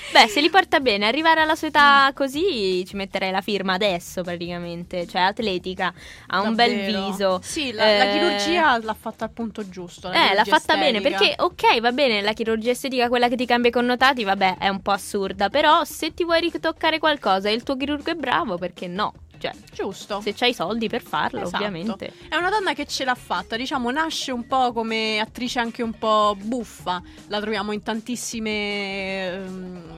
Beh, 0.08 0.28
se 0.28 0.40
li 0.40 0.48
porta 0.48 0.78
bene, 0.80 1.06
arrivare 1.06 1.40
alla 1.40 1.56
sua 1.56 1.68
età 1.68 2.10
così 2.14 2.84
ci 2.86 2.94
metterei 2.94 3.30
la 3.32 3.40
firma 3.40 3.72
adesso 3.74 4.22
praticamente, 4.22 5.06
cioè 5.08 5.22
atletica, 5.22 5.92
ha 6.28 6.40
un 6.40 6.54
bel 6.54 6.76
Davvero. 6.76 6.82
viso. 6.82 7.40
Sì, 7.42 7.72
la, 7.72 7.92
la 7.96 8.04
Eh, 8.04 8.08
chirurgia 8.08 8.78
l'ha 8.82 8.94
fatta 8.94 9.24
al 9.24 9.32
punto 9.32 9.68
giusto. 9.68 10.08
la 10.08 10.14
Eh, 10.30 10.34
l'ha 10.34 10.44
fatta 10.44 10.76
bene 10.76 10.98
estetica. 10.98 11.08
perché, 11.18 11.34
ok, 11.36 11.80
va 11.80 11.92
bene, 11.92 12.20
la 12.22 12.32
chirurgia 12.32 12.70
estetica, 12.70 13.08
quella 13.08 13.28
che 13.28 13.36
ti 13.36 13.46
cambia 13.46 13.70
i 13.70 13.72
connotati, 13.72 14.22
vabbè, 14.24 14.58
è 14.58 14.68
un 14.68 14.80
po' 14.82 14.92
assurda. 14.92 15.48
Però 15.50 15.84
se 15.84 16.14
ti 16.14 16.24
vuoi 16.24 16.40
ritoccare 16.40 16.98
qualcosa 16.98 17.48
e 17.48 17.52
il 17.52 17.62
tuo 17.64 17.76
chirurgo 17.76 18.10
è 18.10 18.14
bravo, 18.14 18.56
perché 18.58 18.86
no? 18.86 19.12
Cioè, 19.52 19.84
Giusto. 19.84 20.20
se 20.20 20.32
c'hai 20.34 20.50
i 20.50 20.54
soldi 20.54 20.88
per 20.88 21.02
farlo, 21.02 21.42
Esatto. 21.42 21.56
ovviamente. 21.56 22.12
È 22.28 22.36
una 22.36 22.50
donna 22.50 22.72
che 22.72 22.86
ce 22.86 23.04
l'ha 23.04 23.14
fatta, 23.14 23.56
diciamo, 23.56 23.90
nasce 23.90 24.30
un 24.32 24.46
po' 24.46 24.72
come 24.72 25.18
attrice 25.18 25.58
anche 25.58 25.82
un 25.82 25.92
po' 25.92 26.36
buffa. 26.40 27.02
La 27.28 27.40
troviamo 27.40 27.72
in 27.72 27.82
tantissime, 27.82 29.44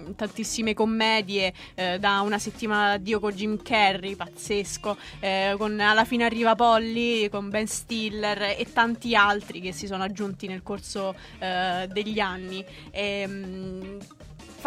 in 0.06 0.14
tantissime 0.16 0.74
commedie, 0.74 1.52
eh, 1.74 1.98
da 1.98 2.20
una 2.20 2.38
settimana 2.38 2.90
d'addio 2.90 3.20
con 3.20 3.32
Jim 3.32 3.62
Carrey, 3.62 4.14
pazzesco, 4.16 4.96
eh, 5.20 5.54
con 5.58 5.78
Alla 5.78 6.04
fine 6.04 6.24
arriva 6.24 6.54
Polly, 6.54 7.28
con 7.28 7.48
Ben 7.50 7.66
Stiller 7.66 8.42
e 8.58 8.66
tanti 8.72 9.14
altri 9.14 9.60
che 9.60 9.72
si 9.72 9.86
sono 9.86 10.02
aggiunti 10.02 10.46
nel 10.46 10.62
corso 10.62 11.14
eh, 11.38 11.88
degli 11.92 12.18
anni. 12.18 12.64
Ehm, 12.90 13.98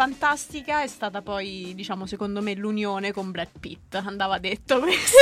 Fantastica 0.04 0.80
è 0.82 0.86
stata 0.86 1.20
poi, 1.20 1.72
diciamo, 1.74 2.06
secondo 2.06 2.40
me 2.40 2.54
l'unione 2.54 3.12
con 3.12 3.30
Brad 3.30 3.50
Pitt, 3.60 3.96
andava 3.96 4.38
detto 4.38 4.80
questo. 4.80 5.18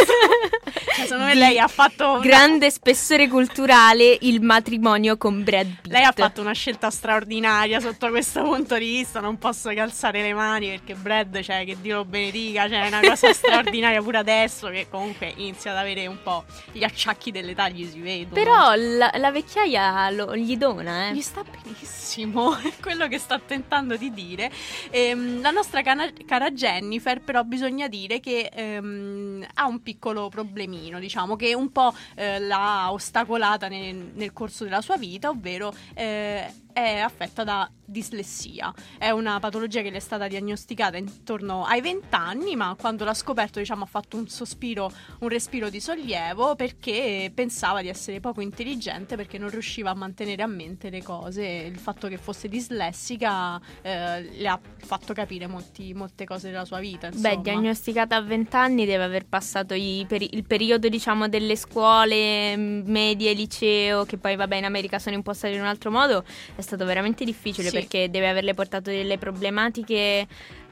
Cioè, 0.95 1.05
secondo 1.05 1.25
me 1.25 1.35
lei 1.35 1.59
ha 1.59 1.67
fatto 1.67 2.13
una- 2.13 2.21
Grande 2.21 2.71
spessore 2.71 3.27
culturale 3.27 4.17
il 4.21 4.41
matrimonio 4.41 5.17
con 5.17 5.43
Brad 5.43 5.67
Pitt. 5.83 5.91
Lei 5.93 6.05
ha 6.05 6.13
fatto 6.13 6.41
una 6.41 6.53
scelta 6.53 6.91
straordinaria 6.91 7.81
sotto 7.81 8.09
questo 8.11 8.41
punto 8.45 8.79
di 8.79 8.85
vista, 8.87 9.19
non 9.19 9.37
posso 9.37 9.69
calzare 9.75 10.23
le 10.23 10.33
mani 10.33 10.69
perché 10.69 10.95
Brad, 10.95 11.41
cioè, 11.41 11.65
che 11.65 11.77
Dio 11.81 11.97
lo 11.97 12.05
benedica, 12.05 12.69
cioè, 12.69 12.85
è 12.85 12.87
una 12.87 13.01
cosa 13.01 13.33
straordinaria 13.35 14.01
pure 14.01 14.19
adesso 14.19 14.69
che 14.69 14.87
comunque 14.89 15.33
inizia 15.39 15.73
ad 15.73 15.79
avere 15.79 16.07
un 16.07 16.19
po' 16.23 16.45
gli 16.71 16.85
acciacchi 16.85 17.33
dell'età, 17.33 17.69
gli 17.69 17.85
si 17.91 17.99
vedono. 17.99 18.35
Però 18.35 18.75
la, 18.77 19.11
la 19.17 19.33
vecchiaia 19.33 20.09
lo- 20.11 20.37
gli 20.37 20.57
dona, 20.57 21.09
eh. 21.09 21.15
Gli 21.15 21.21
sta 21.21 21.43
benissimo, 21.43 21.98
è 22.63 22.73
quello 22.81 23.07
che 23.09 23.19
sta 23.19 23.39
tentando 23.39 23.97
di 23.97 24.13
dire. 24.13 24.51
Ehm, 24.91 25.41
la 25.41 25.51
nostra 25.51 25.83
cana- 25.83 26.11
cara 26.27 26.51
Jennifer, 26.51 27.21
però, 27.21 27.45
bisogna 27.45 27.89
dire 27.89 28.21
che 28.21 28.51
ehm, 28.53 29.47
ha 29.55 29.67
un 29.67 29.83
piccolo 29.83 30.29
problemino, 30.29 30.99
diciamo, 30.99 31.37
che 31.37 31.55
un 31.55 31.71
po' 31.71 31.95
eh, 32.15 32.39
l'ha 32.41 32.91
ostacolata 32.91 33.69
nel, 33.69 34.13
nel 34.15 34.33
corso 34.33 34.65
della 34.65 34.81
sua 34.81 34.97
vita, 34.97 35.29
ovvero 35.29 35.75
eh, 35.95 36.51
è 36.79 36.99
affetta 36.99 37.45
da 37.45 37.71
dislessia. 37.85 38.73
È 38.99 39.11
una 39.11 39.41
patologia 39.41 39.81
che 39.81 39.91
le 39.91 39.97
è 39.97 40.01
stata 40.01 40.29
diagnosticata 40.29 40.99
intorno 40.99 41.65
ai 41.65 41.81
20 41.81 42.07
anni, 42.11 42.55
ma 42.55 42.77
quando 42.79 43.05
l'ha 43.05 43.15
scoperto, 43.15 43.59
diciamo, 43.59 43.85
ha 43.85 43.87
fatto 43.87 44.17
un 44.17 44.29
sospiro, 44.29 44.93
un 45.21 45.29
respiro 45.29 45.71
di 45.71 45.81
sollievo 45.81 46.55
perché 46.55 47.33
pensava 47.35 47.81
di 47.81 47.89
essere 47.89 48.21
poco 48.21 48.43
intelligente 48.43 49.17
perché 49.17 49.39
non 49.39 49.49
riusciva 49.49 49.91
a 49.91 49.95
mantenere 49.95 50.43
a 50.43 50.47
mente 50.47 50.91
le 50.91 51.03
cose. 51.03 51.45
Il 51.45 51.79
fatto 51.79 52.09
che 52.09 52.19
fosse 52.19 52.49
dislessica 52.49 53.61
eh, 53.81 54.23
le 54.23 54.49
ha 54.49 54.61
fatto 54.77 55.15
capire 55.15 55.47
molti- 55.47 55.95
molte 55.95 56.25
cose 56.27 56.51
della 56.51 56.67
sua 56.67 56.79
vita. 56.79 57.07
Insomma. 57.07 57.37
Beh, 57.37 57.41
diagnosticata 57.41 58.17
a 58.17 58.21
20 58.21 58.57
anni 58.57 58.85
deve 58.85 59.05
aver 59.05 59.27
passato 59.27 59.73
i 59.73 60.05
peri- 60.07 60.31
il 60.33 60.45
periodo, 60.45 60.89
diciamo, 60.89 61.29
delle 61.29 61.57
scuole 61.57 62.55
mm, 62.57 62.83
medie, 62.91 63.33
liceo, 63.33 64.05
che 64.05 64.19
poi, 64.19 64.37
vabbè, 64.37 64.57
in 64.57 64.65
America 64.65 64.99
sono 64.99 65.17
impostate 65.17 65.55
in 65.55 65.61
un 65.61 65.67
altro 65.67 65.91
modo, 65.91 66.23
è 66.55 66.61
stato 66.69 66.85
veramente 66.85 67.25
difficile 67.25 67.69
Sì. 67.69 67.75
perché 67.75 68.11
deve 68.11 68.29
averle 68.29 68.55
portato 68.55 68.91
delle 68.91 69.19
problematiche 69.19 70.27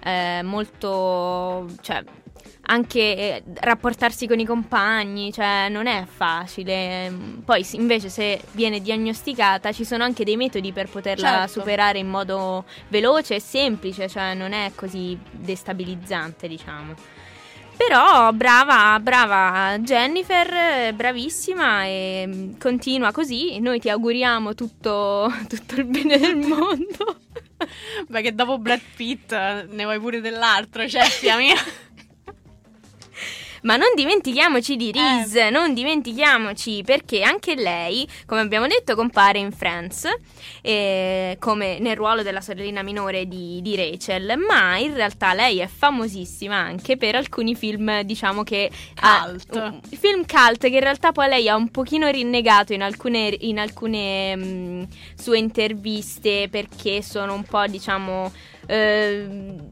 eh, 0.05 0.41
molto... 0.45 1.67
cioè 1.81 2.03
anche 2.69 3.01
eh, 3.01 3.43
rapportarsi 3.61 4.27
con 4.27 4.41
i 4.41 4.45
compagni, 4.45 5.33
cioè 5.33 5.69
non 5.69 5.87
è 5.87 6.05
facile. 6.05 7.13
Poi 7.45 7.65
invece 7.73 8.09
se 8.09 8.41
viene 8.53 8.81
diagnosticata 8.81 9.71
ci 9.73 9.85
sono 9.85 10.03
anche 10.03 10.25
dei 10.25 10.37
metodi 10.37 10.73
per 10.73 10.89
poterla 10.89 11.29
Certo. 11.47 11.61
superare 11.61 11.99
in 11.99 12.09
modo 12.09 12.65
veloce 12.89 13.37
e 13.37 13.41
semplice, 13.41 14.09
cioè 14.09 14.35
non 14.35 14.53
è 14.53 14.73
così 14.75 15.17
destabilizzante, 15.31 16.49
diciamo. 16.49 16.95
Però 17.77 18.33
brava, 18.33 18.99
brava 19.01 19.79
Jennifer, 19.79 20.95
bravissima 20.95 21.85
e 21.85 22.25
mm, 22.27 22.59
continua 22.59 23.13
così. 23.13 23.61
Noi 23.61 23.79
ti 23.79 23.91
auguriamo 23.91 24.55
tutto, 24.55 25.31
tutto 25.47 25.75
il 25.77 25.85
bene 25.85 26.19
del 26.19 26.37
mondo. 26.37 27.21
Beh, 28.09 28.23
che 28.23 28.35
dopo 28.35 28.59
Brad 28.59 28.81
Pitt 28.97 29.33
eh, 29.33 29.67
ne 29.69 29.85
vuoi 29.85 30.01
pure 30.01 30.21
dell'altro, 30.21 30.89
cioè, 30.89 31.03
figlia 31.05 31.37
mia. 31.37 31.57
Ma 33.67 33.75
non 33.77 33.89
dimentichiamoci 33.97 34.77
di 34.77 34.93
Reese, 34.93 35.47
Eh. 35.49 35.51
non 35.51 35.75
dimentichiamoci 35.75 36.83
perché 36.85 37.23
anche 37.23 37.57
lei, 37.57 38.09
come 38.25 38.41
abbiamo 38.41 38.69
detto, 38.69 38.95
compare 38.95 39.41
in 39.41 39.51
Friends 39.51 40.09
eh, 40.63 41.37
come 41.41 41.81
nel 41.81 41.97
ruolo 41.97 42.23
della 42.23 42.41
sorellina 42.41 42.83
minore 42.83 43.27
di, 43.27 43.61
di 43.63 43.75
Rachel, 43.75 44.37
ma 44.39 44.77
in 44.79 44.95
realtà 44.95 45.35
lei 45.35 45.59
è 45.59 45.67
famosissima 45.67 46.55
anche 46.55 46.97
per 46.97 47.17
alcuni 47.17 47.57
film, 47.57 48.03
diciamo 48.03 48.45
che... 48.45 48.71
ha- 49.01 49.27
Cult. 49.29 49.55
un- 49.57 49.81
film 49.99 50.25
cult 50.27 50.59
che 50.61 50.69
in 50.69 50.81
realtà 50.81 51.11
poi 51.11 51.29
lei 51.29 51.49
ha 51.49 51.57
un 51.57 51.69
pochino 51.71 52.09
rinnegato 52.09 52.73
in 52.73 52.83
alcune, 52.83 53.35
in 53.41 53.59
alcune 53.59 54.37
mh, 54.37 54.89
sue 55.17 55.39
interviste 55.39 56.47
perché 56.49 57.03
sono 57.03 57.35
un 57.35 57.43
po', 57.43 57.67
diciamo... 57.67 58.33
ehm, 58.67 59.71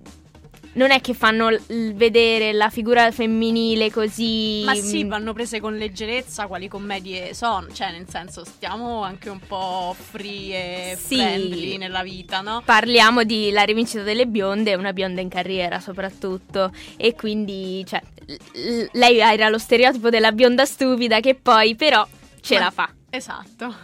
non 0.75 0.91
è 0.91 1.01
che 1.01 1.15
fanno 1.15 1.51
l- 1.51 1.95
vedere 1.95 2.53
la 2.53 2.71
figura 2.71 3.11
femminile 3.11 3.91
così. 3.91 4.63
Ma 4.65 4.75
sì, 4.75 5.05
mm, 5.05 5.09
vanno 5.09 5.33
prese 5.33 5.61
con 5.61 5.77
leggerezza 5.77 6.47
quali 6.47 6.69
commedie 6.69 7.35
sono, 7.35 7.67
cioè 7.73 7.91
nel 7.93 8.07
senso 8.09 8.45
stiamo 8.45 9.03
anche 9.03 9.29
un 9.31 9.41
po' 9.47 9.95
free 9.99 10.93
e 10.93 10.97
Sì. 10.97 11.17
friendly 11.17 11.77
nella 11.77 12.03
vita, 12.03 12.41
no? 12.41 12.63
Parliamo 12.65 13.25
di 13.25 13.51
La 13.51 13.63
rivincita 13.63 14.03
delle 14.03 14.27
bionde, 14.27 14.75
una 14.75 14.93
bionda 14.93 15.21
in 15.21 15.29
carriera 15.29 15.81
soprattutto. 15.81 16.73
E 16.97 17.15
quindi, 17.15 17.85
cioè, 17.87 18.01
l- 18.27 18.33
l- 18.59 18.89
lei 18.93 19.19
era 19.19 19.49
lo 19.49 19.59
stereotipo 19.59 20.11
della 20.11 20.33
bionda 20.33 20.65
stupida 20.65 21.21
che 21.21 21.35
poi 21.35 21.75
però 21.75 22.07
ce 22.41 22.55
Ma- 22.55 22.61
la 22.61 22.71
fa. 22.71 22.91
Esatto. 23.11 23.75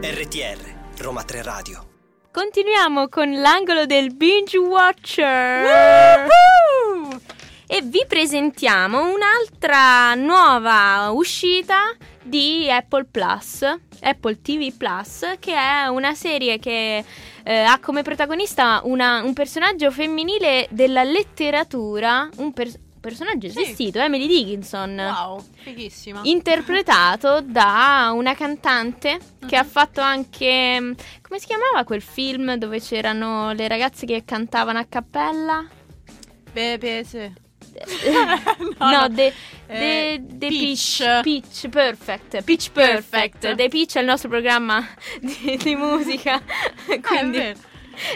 RTR, 0.00 0.58
Roma 0.98 1.22
3 1.22 1.42
Radio. 1.42 1.86
Continuiamo 2.32 3.08
con 3.08 3.30
l'angolo 3.40 3.86
del 3.86 4.12
binge 4.16 4.58
watcher. 4.58 6.26
E 7.66 7.80
vi 7.82 8.04
presentiamo 8.08 9.12
un'altra 9.14 10.14
nuova 10.14 11.10
uscita 11.12 11.94
di 12.22 12.68
Apple 12.70 13.04
Plus, 13.10 13.62
Apple 14.00 14.40
TV 14.42 14.72
Plus, 14.76 15.36
che 15.38 15.54
è 15.54 15.86
una 15.86 16.14
serie 16.14 16.58
che 16.58 17.04
eh, 17.44 17.58
ha 17.58 17.78
come 17.78 18.02
protagonista 18.02 18.80
una- 18.84 19.22
un 19.22 19.34
personaggio 19.34 19.90
femminile 19.90 20.66
della 20.70 21.04
letteratura, 21.04 22.28
un 22.38 22.52
per- 22.52 22.72
personaggio 23.04 23.48
Sì. 23.50 23.60
esistito, 23.60 23.98
Emily 23.98 24.26
Dickinson. 24.26 24.96
Wow, 24.98 25.44
fighissima. 25.62 26.20
Interpretato 26.24 27.40
da 27.42 28.10
una 28.14 28.34
cantante 28.34 29.18
che 29.46 29.56
Mhm. 29.56 29.60
ha 29.60 29.64
fatto 29.64 30.00
anche. 30.00 30.80
mm, 30.80 30.92
Come 31.20 31.38
si 31.38 31.46
chiamava 31.46 31.84
quel 31.84 32.00
film 32.02 32.54
dove 32.54 32.80
c'erano 32.80 33.52
le 33.52 33.68
ragazze 33.68 34.06
che 34.06 34.22
cantavano 34.24 34.78
a 34.78 34.86
cappella? 34.88 35.66
Pepe, 36.52 37.04
sì. 37.04 37.42
no, 38.78 38.90
no. 38.90 39.08
The, 39.10 39.32
Eh, 39.66 40.22
the. 40.26 40.46
Pitch. 40.46 41.20
Pitch 41.22 41.68
Perfect. 41.68 42.42
Pitch 42.44 42.70
Perfect. 42.70 43.54
The 43.54 43.68
Pitch 43.68 43.96
è 43.96 44.00
il 44.00 44.06
nostro 44.06 44.28
programma 44.28 44.86
di, 45.20 45.56
di 45.56 45.74
musica. 45.74 46.34
Ah, 46.34 46.92
è 46.92 47.00
quindi 47.00 47.38
vero. 47.38 47.58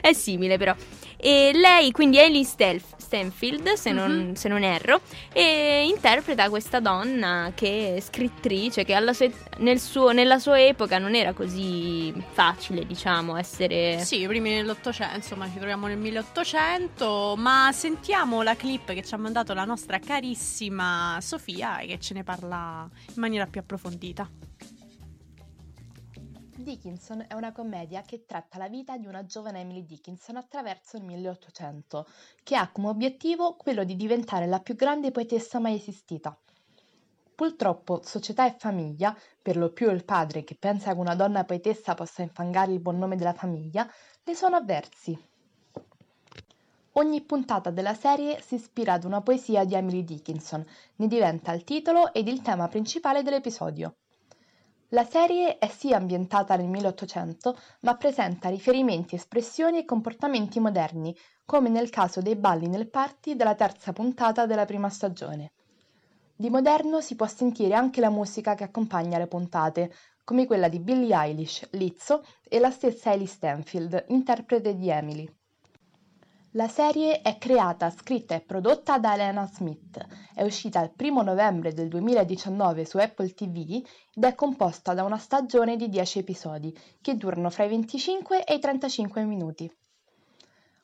è 0.01 0.13
simile 0.13 0.57
però. 0.59 0.75
E 1.17 1.51
lei, 1.55 1.91
quindi 1.91 2.19
Eileen 2.19 2.45
Stelf- 2.45 2.95
Stanfield, 3.09 3.73
se 3.73 3.91
non, 3.91 4.11
Mhm. 4.29 4.33
se 4.35 4.49
non 4.49 4.63
erro, 4.63 5.01
e 5.33 5.87
interpreta 5.89 6.51
questa 6.51 6.79
donna 6.79 7.53
che 7.55 7.95
è 7.97 8.01
scrittrice, 8.01 8.85
che 8.85 8.95
sue- 9.15 9.33
nel 9.59 9.81
suo- 9.81 10.11
nella 10.13 10.39
sua 10.39 10.61
epoca 10.61 10.99
non 10.99 11.15
era 11.15 11.33
così 11.33 12.13
facile, 12.33 12.85
diciamo, 12.87 13.37
essere... 13.39 14.05
Sì, 14.05 14.21
i 14.21 14.27
primi 14.27 14.51
dell'Ottocento, 14.51 15.17
insomma, 15.17 15.47
ci 15.51 15.57
troviamo 15.57 15.87
nel 15.87 15.97
1800, 15.97 17.35
ma 17.39 17.71
sentiamo 17.73 18.43
la 18.43 18.57
clip 18.57 18.93
che 18.93 19.03
ci 19.03 19.15
ha 19.15 19.19
mandato 19.19 19.55
la 19.55 19.65
nostra 19.65 19.99
carissima 19.99 21.17
Sofia 21.23 21.79
e 21.79 21.87
che 21.87 21.99
ce 21.99 22.13
ne 22.13 22.25
parla 22.25 22.87
in 23.07 23.15
maniera 23.21 23.47
più 23.47 23.61
approfondita. 23.61 24.29
Dickinson 26.69 27.25
è 27.29 27.33
una 27.33 27.51
commedia 27.51 28.03
che 28.03 28.27
tratta 28.27 28.59
la 28.59 28.69
vita 28.69 28.99
di 28.99 29.07
una 29.07 29.25
giovane 29.25 29.61
Emily 29.61 29.87
Dickinson 29.87 30.37
attraverso 30.37 30.99
il 30.99 31.03
1800, 31.03 32.07
che 32.43 32.57
ha 32.57 32.71
come 32.71 32.89
obiettivo 32.89 33.57
quello 33.57 33.85
di 33.85 33.97
diventare 33.97 34.47
la 34.47 34.61
più 34.61 34.75
grande 34.75 35.11
poetessa 35.11 35.61
mai 35.61 35.77
esistita. 35.77 36.39
Purtroppo 37.35 38.03
società 38.05 38.47
e 38.47 38.55
famiglia, 38.59 39.17
per 39.41 39.57
lo 39.57 39.73
più 39.73 39.91
il 39.91 40.05
padre 40.05 40.45
che 40.45 40.57
pensa 40.57 40.93
che 40.93 40.99
una 40.99 41.15
donna 41.15 41.45
poetessa 41.45 41.95
possa 41.95 42.21
infangare 42.21 42.73
il 42.73 42.81
buon 42.81 42.99
nome 42.99 43.17
della 43.17 43.33
famiglia, 43.33 43.91
le 44.23 44.35
sono 44.35 44.57
avversi. 44.57 45.19
Ogni 46.93 47.23
puntata 47.23 47.71
della 47.71 47.95
serie 47.95 48.43
si 48.43 48.57
ispira 48.57 48.93
ad 48.93 49.05
una 49.05 49.23
poesia 49.23 49.65
di 49.65 49.75
Emily 49.75 50.05
Dickinson, 50.05 50.63
ne 50.97 51.07
diventa 51.07 51.51
il 51.53 51.65
titolo 51.65 52.13
ed 52.13 52.29
il 52.29 52.43
tema 52.43 52.69
principale 52.69 53.23
dell'episodio. 53.23 53.95
La 54.93 55.05
serie 55.05 55.59
è 55.59 55.69
sì 55.69 55.93
ambientata 55.93 56.57
nel 56.57 56.67
1800, 56.67 57.59
ma 57.81 57.95
presenta 57.97 58.49
riferimenti, 58.49 59.17
espressioni 59.17 59.77
e 59.77 59.85
comportamenti 59.85 60.61
moderni, 60.61 61.15
come 61.45 61.69
nel 61.69 61.91
caso 61.91 62.23
dei 62.23 62.37
balli 62.37 62.69
nel 62.69 62.89
party 62.89 63.37
della 63.37 63.55
terza 63.55 63.93
puntata 63.93 64.47
della 64.47 64.65
prima 64.65 64.89
stagione. 64.89 65.53
Di 66.35 66.49
moderno 66.49 67.03
si 67.03 67.17
può 67.17 67.27
sentire 67.27 67.75
anche 67.75 68.01
la 68.01 68.09
musica 68.09 68.55
che 68.55 68.65
accompagna 68.65 69.19
le 69.19 69.27
puntate, 69.27 69.93
come 70.25 70.47
quella 70.47 70.71
di 70.71 70.79
Billie 70.79 71.15
Eilish, 71.15 71.69
Lizzo 71.73 72.25
e 72.49 72.59
la 72.59 72.71
stessa 72.71 73.13
Ellie 73.13 73.27
Stanfield, 73.27 74.07
interprete 74.09 74.75
di 74.75 74.89
Emily. 74.89 75.38
La 76.59 76.67
serie 76.67 77.23
è 77.23 77.39
creata, 77.39 77.89
scritta 77.89 78.35
e 78.35 78.41
prodotta 78.41 78.99
da 78.99 79.15
Elena 79.15 79.47
Smith, 79.47 80.05
è 80.35 80.43
uscita 80.43 80.83
il 80.83 80.91
1 80.99 81.23
novembre 81.23 81.73
del 81.73 81.87
2019 81.87 82.85
su 82.85 82.99
Apple 82.99 83.33
TV 83.33 83.81
ed 84.13 84.25
è 84.25 84.35
composta 84.35 84.93
da 84.93 85.05
una 85.05 85.19
stagione 85.19 85.77
di 85.77 85.89
10 85.89 86.19
episodi 86.19 86.77
che 87.01 87.15
durano 87.15 87.49
fra 87.51 87.63
i 87.63 87.69
25 87.69 88.45
e 88.45 88.55
i 88.55 88.59
35 88.59 89.23
minuti. 89.23 89.73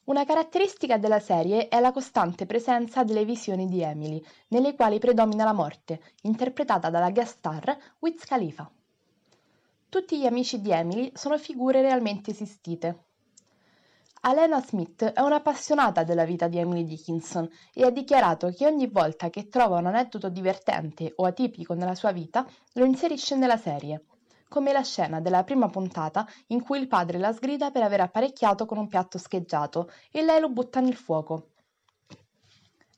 Una 0.05 0.25
caratteristica 0.25 0.97
della 0.97 1.19
serie 1.19 1.67
è 1.67 1.81
la 1.81 1.91
costante 1.91 2.47
presenza 2.47 3.03
delle 3.03 3.25
visioni 3.25 3.67
di 3.67 3.83
Emily, 3.83 4.23
nelle 4.51 4.77
quali 4.77 5.01
predomina 5.01 5.43
la 5.43 5.53
morte, 5.53 6.01
interpretata 6.23 6.89
dalla 6.89 7.11
guest 7.11 7.39
star 7.39 7.77
Wiz 7.99 8.25
Khalifa. 8.25 8.71
Tutti 9.89 10.21
gli 10.21 10.27
amici 10.27 10.61
di 10.61 10.71
Emily 10.71 11.11
sono 11.15 11.37
figure 11.37 11.81
realmente 11.81 12.31
esistite. 12.31 13.07
Alena 14.27 14.63
Smith 14.63 15.05
è 15.05 15.21
un'appassionata 15.21 16.03
della 16.03 16.25
vita 16.25 16.49
di 16.49 16.57
Emily 16.57 16.85
Dickinson 16.85 17.47
e 17.75 17.85
ha 17.85 17.91
dichiarato 17.91 18.49
che 18.53 18.65
ogni 18.65 18.87
volta 18.87 19.29
che 19.29 19.49
trova 19.49 19.77
un 19.77 19.85
aneddoto 19.85 20.31
divertente 20.31 21.13
o 21.17 21.27
atipico 21.27 21.75
nella 21.75 21.95
sua 21.95 22.11
vita 22.11 22.47
lo 22.73 22.87
inserisce 22.87 23.37
nella 23.37 23.59
serie, 23.59 24.07
come 24.49 24.73
la 24.73 24.83
scena 24.83 25.21
della 25.21 25.45
prima 25.45 25.69
puntata 25.69 26.27
in 26.47 26.63
cui 26.63 26.79
il 26.79 26.89
padre 26.89 27.19
la 27.19 27.35
sgrida 27.35 27.71
per 27.71 27.83
aver 27.83 28.01
apparecchiato 28.01 28.65
con 28.65 28.79
un 28.79 28.89
piatto 28.89 29.19
scheggiato 29.19 29.91
e 30.11 30.23
lei 30.23 30.41
lo 30.41 30.49
butta 30.49 30.81
nel 30.81 30.97
fuoco. 30.97 31.51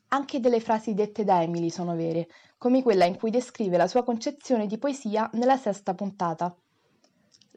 Anche 0.07 0.39
delle 0.39 0.61
frasi 0.61 0.93
dette 0.93 1.25
da 1.25 1.41
Emily 1.41 1.69
sono 1.69 1.93
vere, 1.93 2.29
come 2.57 2.81
quella 2.81 3.03
in 3.03 3.17
cui 3.17 3.31
descrive 3.31 3.75
la 3.75 3.87
sua 3.87 4.05
concezione 4.05 4.65
di 4.65 4.77
poesia 4.77 5.29
nella 5.33 5.57
sesta 5.57 5.93
puntata. 5.93 6.55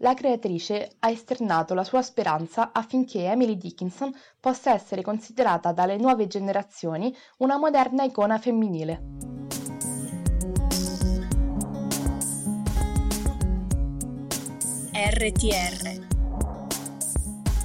La 0.03 0.15
creatrice 0.15 0.93
ha 1.01 1.11
esternato 1.11 1.75
la 1.75 1.85
sua 1.85 2.01
speranza 2.01 2.71
affinché 2.73 3.25
Emily 3.25 3.59
Dickinson 3.59 4.11
possa 4.39 4.73
essere 4.73 5.03
considerata 5.03 5.73
dalle 5.73 5.99
nuove 5.99 6.27
generazioni 6.27 7.15
una 7.39 7.59
moderna 7.59 8.05
icona 8.05 8.39
femminile. 8.39 9.03
RTR 14.93 16.07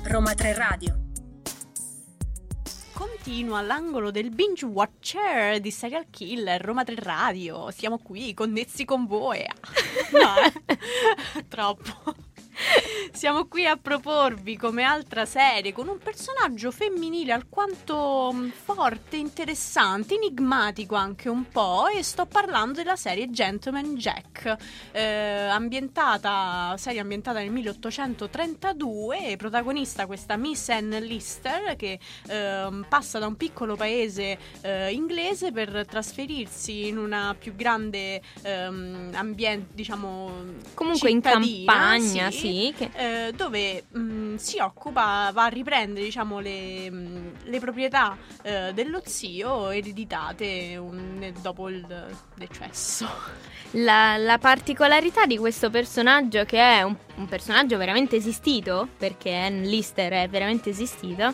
Roma 0.03 0.33
3 0.33 0.53
Radio 0.53 1.04
Continua 3.25 3.61
l'angolo 3.61 4.11
del 4.11 4.29
binge 4.29 4.67
watcher 4.67 5.59
di 5.59 5.71
Serial 5.71 6.05
Killer 6.11 6.61
Roma 6.61 6.83
3 6.83 6.93
Radio. 6.99 7.71
Siamo 7.71 7.97
qui 7.97 8.35
connessi 8.35 8.85
con 8.85 9.07
voi. 9.07 9.43
No, 10.11 10.35
eh? 10.67 10.77
troppo. 11.49 12.13
Siamo 13.15 13.47
qui 13.47 13.65
a 13.65 13.77
proporvi 13.77 14.57
come 14.57 14.83
altra 14.83 15.25
serie 15.25 15.71
con 15.71 15.87
un 15.87 15.97
personaggio 15.99 16.71
femminile 16.71 17.31
alquanto 17.31 18.31
mm, 18.33 18.49
forte, 18.49 19.15
interessante, 19.15 20.15
enigmatico 20.15 20.95
anche 20.95 21.29
un 21.29 21.47
po' 21.47 21.87
e 21.87 22.03
sto 22.03 22.25
parlando 22.25 22.73
della 22.73 22.95
serie 22.95 23.29
Gentleman 23.29 23.95
Jack, 23.95 24.55
eh, 24.91 25.01
ambientata, 25.01 26.75
serie 26.77 26.99
ambientata 26.99 27.39
nel 27.39 27.51
1832 27.51 29.29
e 29.29 29.37
protagonista 29.37 30.05
questa 30.05 30.35
Miss 30.35 30.69
Anne 30.69 30.99
Lister 30.99 31.75
che 31.77 31.99
ehm, 32.27 32.85
passa 32.89 33.19
da 33.19 33.27
un 33.27 33.37
piccolo 33.37 33.75
paese 33.75 34.37
eh, 34.61 34.91
inglese 34.91 35.51
per 35.51 35.85
trasferirsi 35.87 36.87
in 36.87 36.97
una 36.97 37.35
più 37.37 37.55
grande 37.55 38.21
ehm, 38.41 39.11
ambiente, 39.13 39.73
diciamo 39.73 40.31
Comunque 40.73 41.09
in 41.09 41.21
campagna, 41.21 42.29
sì, 42.31 42.64
che- 42.73 42.91
eh, 43.27 43.31
dove 43.33 43.83
mh, 43.91 44.35
si 44.35 44.59
occupa, 44.59 45.29
va 45.33 45.43
a 45.45 45.47
riprendere 45.47 46.05
diciamo, 46.05 46.39
le, 46.39 46.89
mh, 46.89 47.31
le 47.43 47.59
proprietà 47.59 48.17
eh, 48.41 48.71
dello 48.73 49.01
zio 49.05 49.69
ereditate 49.69 50.77
un- 50.77 51.33
dopo 51.41 51.69
il 51.69 51.85
decesso. 52.35 53.07
La, 53.71 54.15
la 54.17 54.37
particolarità 54.37 55.25
di 55.25 55.37
questo 55.37 55.69
personaggio, 55.69 56.45
che 56.45 56.59
è 56.59 56.81
un, 56.83 56.95
un 57.15 57.25
personaggio 57.27 57.77
veramente 57.77 58.15
esistito, 58.15 58.87
perché 58.97 59.33
Anne 59.33 59.65
Lister 59.67 60.11
è 60.13 60.29
veramente 60.29 60.69
esistito, 60.69 61.33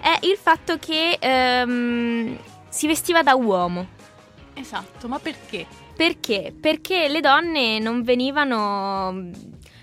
è 0.00 0.18
il 0.22 0.36
fatto 0.36 0.78
che 0.78 1.16
ehm, 1.20 2.36
si 2.68 2.86
vestiva 2.86 3.22
da 3.22 3.34
uomo. 3.34 3.86
Esatto, 4.54 5.06
ma 5.06 5.18
perché? 5.18 5.66
Perché? 5.94 6.52
Perché 6.58 7.08
le 7.08 7.20
donne 7.20 7.78
non 7.78 8.02
venivano, 8.02 9.30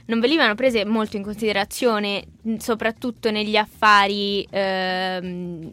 non 0.05 0.19
venivano 0.19 0.55
prese 0.55 0.85
molto 0.85 1.17
in 1.17 1.23
considerazione, 1.23 2.25
soprattutto 2.57 3.31
negli 3.31 3.55
affari 3.55 4.45
ehm, 4.49 5.71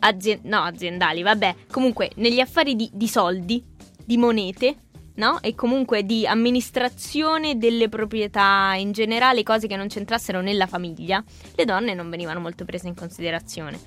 azi- 0.00 0.40
no, 0.44 0.62
aziendali, 0.62 1.22
vabbè, 1.22 1.54
comunque 1.70 2.10
negli 2.16 2.40
affari 2.40 2.74
di, 2.74 2.90
di 2.92 3.08
soldi, 3.08 3.62
di 4.04 4.16
monete, 4.16 4.76
no? 5.14 5.40
E 5.42 5.54
comunque 5.54 6.04
di 6.04 6.26
amministrazione 6.26 7.56
delle 7.56 7.88
proprietà 7.88 8.74
in 8.76 8.92
generale, 8.92 9.42
cose 9.42 9.66
che 9.66 9.76
non 9.76 9.88
c'entrassero 9.88 10.40
nella 10.40 10.66
famiglia, 10.66 11.22
le 11.54 11.64
donne 11.64 11.94
non 11.94 12.10
venivano 12.10 12.40
molto 12.40 12.64
prese 12.64 12.88
in 12.88 12.94
considerazione. 12.94 13.78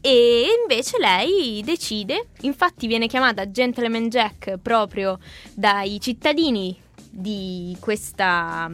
E 0.00 0.46
invece 0.60 0.98
lei 0.98 1.62
decide, 1.64 2.30
infatti 2.40 2.88
viene 2.88 3.06
chiamata 3.06 3.48
Gentleman 3.48 4.08
Jack 4.08 4.58
proprio 4.58 5.20
dai 5.54 6.00
cittadini 6.00 6.76
di 7.08 7.76
questa 7.78 8.68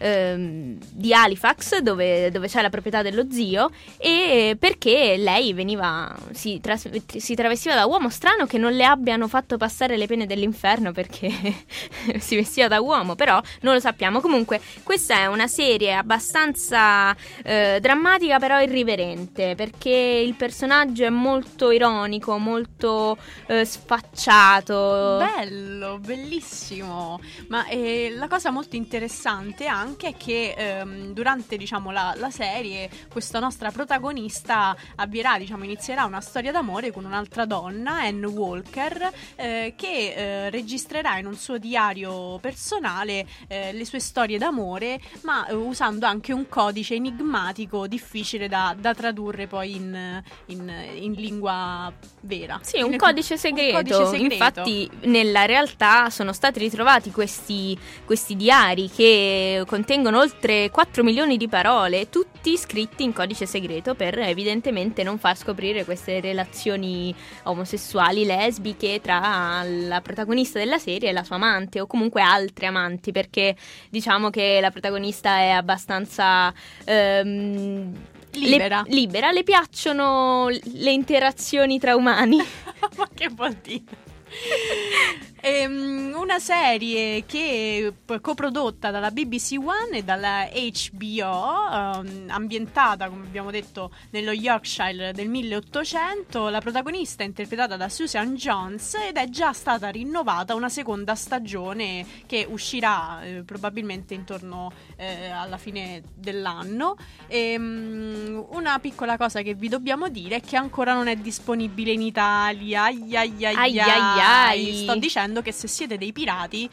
ehm, 0.00 0.78
di 0.90 1.14
Halifax 1.14 1.78
dove, 1.78 2.30
dove 2.30 2.48
c'è 2.48 2.62
la 2.62 2.70
proprietà 2.70 3.02
dello 3.02 3.30
zio 3.30 3.70
e 3.98 4.56
perché 4.58 5.16
lei 5.16 5.52
veniva 5.52 6.14
si, 6.32 6.60
tras- 6.60 6.88
si 7.06 7.34
travestiva 7.34 7.74
da 7.74 7.86
uomo 7.86 8.08
strano 8.08 8.46
che 8.46 8.58
non 8.58 8.72
le 8.72 8.84
abbiano 8.84 9.28
fatto 9.28 9.56
passare 9.56 9.96
le 9.96 10.06
pene 10.06 10.26
dell'inferno 10.26 10.92
perché 10.92 11.30
si 12.18 12.36
vestiva 12.36 12.68
da 12.68 12.80
uomo 12.80 13.14
però 13.14 13.40
non 13.60 13.74
lo 13.74 13.80
sappiamo 13.80 14.20
comunque 14.20 14.60
questa 14.82 15.16
è 15.16 15.26
una 15.26 15.46
serie 15.46 15.94
abbastanza 15.94 17.14
eh, 17.42 17.78
drammatica 17.80 18.38
però 18.38 18.60
irriverente 18.60 19.54
perché 19.54 19.90
il 19.90 20.34
personaggio 20.34 21.04
è 21.04 21.10
molto 21.10 21.70
ironico 21.70 22.38
molto 22.38 23.16
eh, 23.46 23.64
sfacciato 23.64 25.18
Bello, 25.18 25.98
bellissimo. 25.98 27.20
Ma 27.48 27.66
eh, 27.66 28.12
la 28.14 28.28
cosa 28.28 28.50
molto 28.50 28.76
interessante 28.76 29.66
anche 29.66 29.89
è 29.98 30.14
che 30.16 30.54
ehm, 30.56 31.12
durante 31.12 31.56
diciamo, 31.56 31.90
la, 31.90 32.14
la 32.16 32.30
serie 32.30 32.88
questa 33.10 33.38
nostra 33.38 33.70
protagonista 33.70 34.76
avvierà, 34.96 35.38
diciamo, 35.38 35.64
inizierà 35.64 36.04
una 36.04 36.20
storia 36.20 36.52
d'amore 36.52 36.90
con 36.92 37.04
un'altra 37.04 37.44
donna, 37.44 38.00
Anne 38.02 38.26
Walker, 38.26 39.10
eh, 39.36 39.74
che 39.76 40.14
eh, 40.14 40.50
registrerà 40.50 41.18
in 41.18 41.26
un 41.26 41.34
suo 41.36 41.58
diario 41.58 42.38
personale 42.38 43.26
eh, 43.48 43.72
le 43.72 43.84
sue 43.84 44.00
storie 44.00 44.38
d'amore, 44.38 45.00
ma 45.22 45.46
eh, 45.46 45.54
usando 45.54 46.06
anche 46.06 46.32
un 46.32 46.48
codice 46.48 46.94
enigmatico 46.94 47.86
difficile 47.86 48.48
da, 48.48 48.74
da 48.78 48.94
tradurre 48.94 49.46
poi 49.46 49.74
in, 49.74 50.22
in- 50.46 50.72
in 51.00 51.12
lingua 51.12 51.92
vera. 52.20 52.58
Sì, 52.62 52.80
un 52.80 52.92
In- 52.92 52.98
codice 52.98 53.36
segreto. 53.36 53.76
Un 53.78 53.82
codice 53.82 54.06
segreto. 54.06 54.34
Infatti, 54.34 54.90
nella 55.02 55.44
realtà 55.46 56.10
sono 56.10 56.32
stati 56.32 56.58
ritrovati 56.58 57.10
questi, 57.10 57.78
questi 58.04 58.36
diari 58.36 58.88
che 58.90 59.62
contengono 59.80 60.18
oltre 60.18 60.68
4 60.68 61.02
milioni 61.02 61.38
di 61.38 61.48
parole, 61.48 62.10
tutti 62.10 62.54
scritti 62.58 63.02
in 63.02 63.14
codice 63.14 63.46
segreto 63.46 63.94
per 63.94 64.18
evidentemente 64.18 65.02
non 65.02 65.16
far 65.18 65.38
scoprire 65.38 65.86
queste 65.86 66.20
relazioni 66.20 67.14
omosessuali, 67.44 68.26
lesbiche 68.26 69.00
tra 69.00 69.62
la 69.64 70.02
protagonista 70.02 70.58
della 70.58 70.76
serie 70.76 71.08
e 71.08 71.12
la 71.12 71.24
sua 71.24 71.36
amante, 71.36 71.80
o 71.80 71.86
comunque 71.86 72.20
altre 72.20 72.66
amanti, 72.66 73.10
perché 73.10 73.56
diciamo 73.88 74.28
che 74.28 74.58
la 74.60 74.70
protagonista 74.70 75.38
è 75.38 75.48
abbastanza. 75.48 76.52
ehm, 76.84 77.94
Libera. 78.32 78.82
Le, 78.86 78.94
libera, 78.94 79.32
le 79.32 79.42
piacciono 79.42 80.48
le 80.48 80.92
interazioni 80.92 81.80
tra 81.80 81.96
umani. 81.96 82.36
Ma 82.96 83.08
che 83.12 83.28
vuol 83.28 83.54
dire? 83.54 84.09
Ehm, 85.42 86.12
una 86.14 86.38
serie 86.38 87.24
che 87.24 87.94
è 88.04 88.20
coprodotta 88.20 88.90
dalla 88.90 89.10
BBC 89.10 89.56
One 89.58 89.96
e 89.98 90.02
dalla 90.02 90.46
HBO, 90.52 91.68
ehm, 91.72 92.26
ambientata, 92.28 93.08
come 93.08 93.24
abbiamo 93.24 93.50
detto, 93.50 93.90
nello 94.10 94.32
Yorkshire 94.32 95.12
del 95.12 95.28
1800. 95.30 96.50
La 96.50 96.60
protagonista 96.60 97.22
è 97.22 97.26
interpretata 97.26 97.76
da 97.78 97.88
Susan 97.88 98.34
Jones 98.34 98.94
ed 98.96 99.16
è 99.16 99.30
già 99.30 99.54
stata 99.54 99.88
rinnovata 99.88 100.54
una 100.54 100.68
seconda 100.68 101.14
stagione 101.14 102.04
che 102.26 102.46
uscirà 102.48 103.22
eh, 103.22 103.42
probabilmente 103.42 104.12
intorno 104.12 104.70
eh, 104.96 105.30
alla 105.30 105.56
fine 105.56 106.02
dell'anno. 106.14 106.96
Ehm, 107.28 108.44
una 108.50 108.78
piccola 108.78 109.16
cosa 109.16 109.40
che 109.40 109.54
vi 109.54 109.68
dobbiamo 109.68 110.08
dire 110.10 110.36
è 110.36 110.40
che 110.42 110.56
ancora 110.56 110.92
non 110.92 111.08
è 111.08 111.16
disponibile 111.16 111.92
in 111.92 112.02
Italia. 112.02 112.84
Ai 112.84 113.16
ai 113.16 113.44
ai 113.46 113.54
Ai, 113.56 113.80
ai. 113.80 113.90
ai, 113.90 114.19
ai. 114.20 114.82
Sto 114.82 114.94
dicendo 114.96 115.42
che 115.42 115.52
se 115.52 115.66
siete 115.68 115.96
dei 115.98 116.12
pirati. 116.12 116.68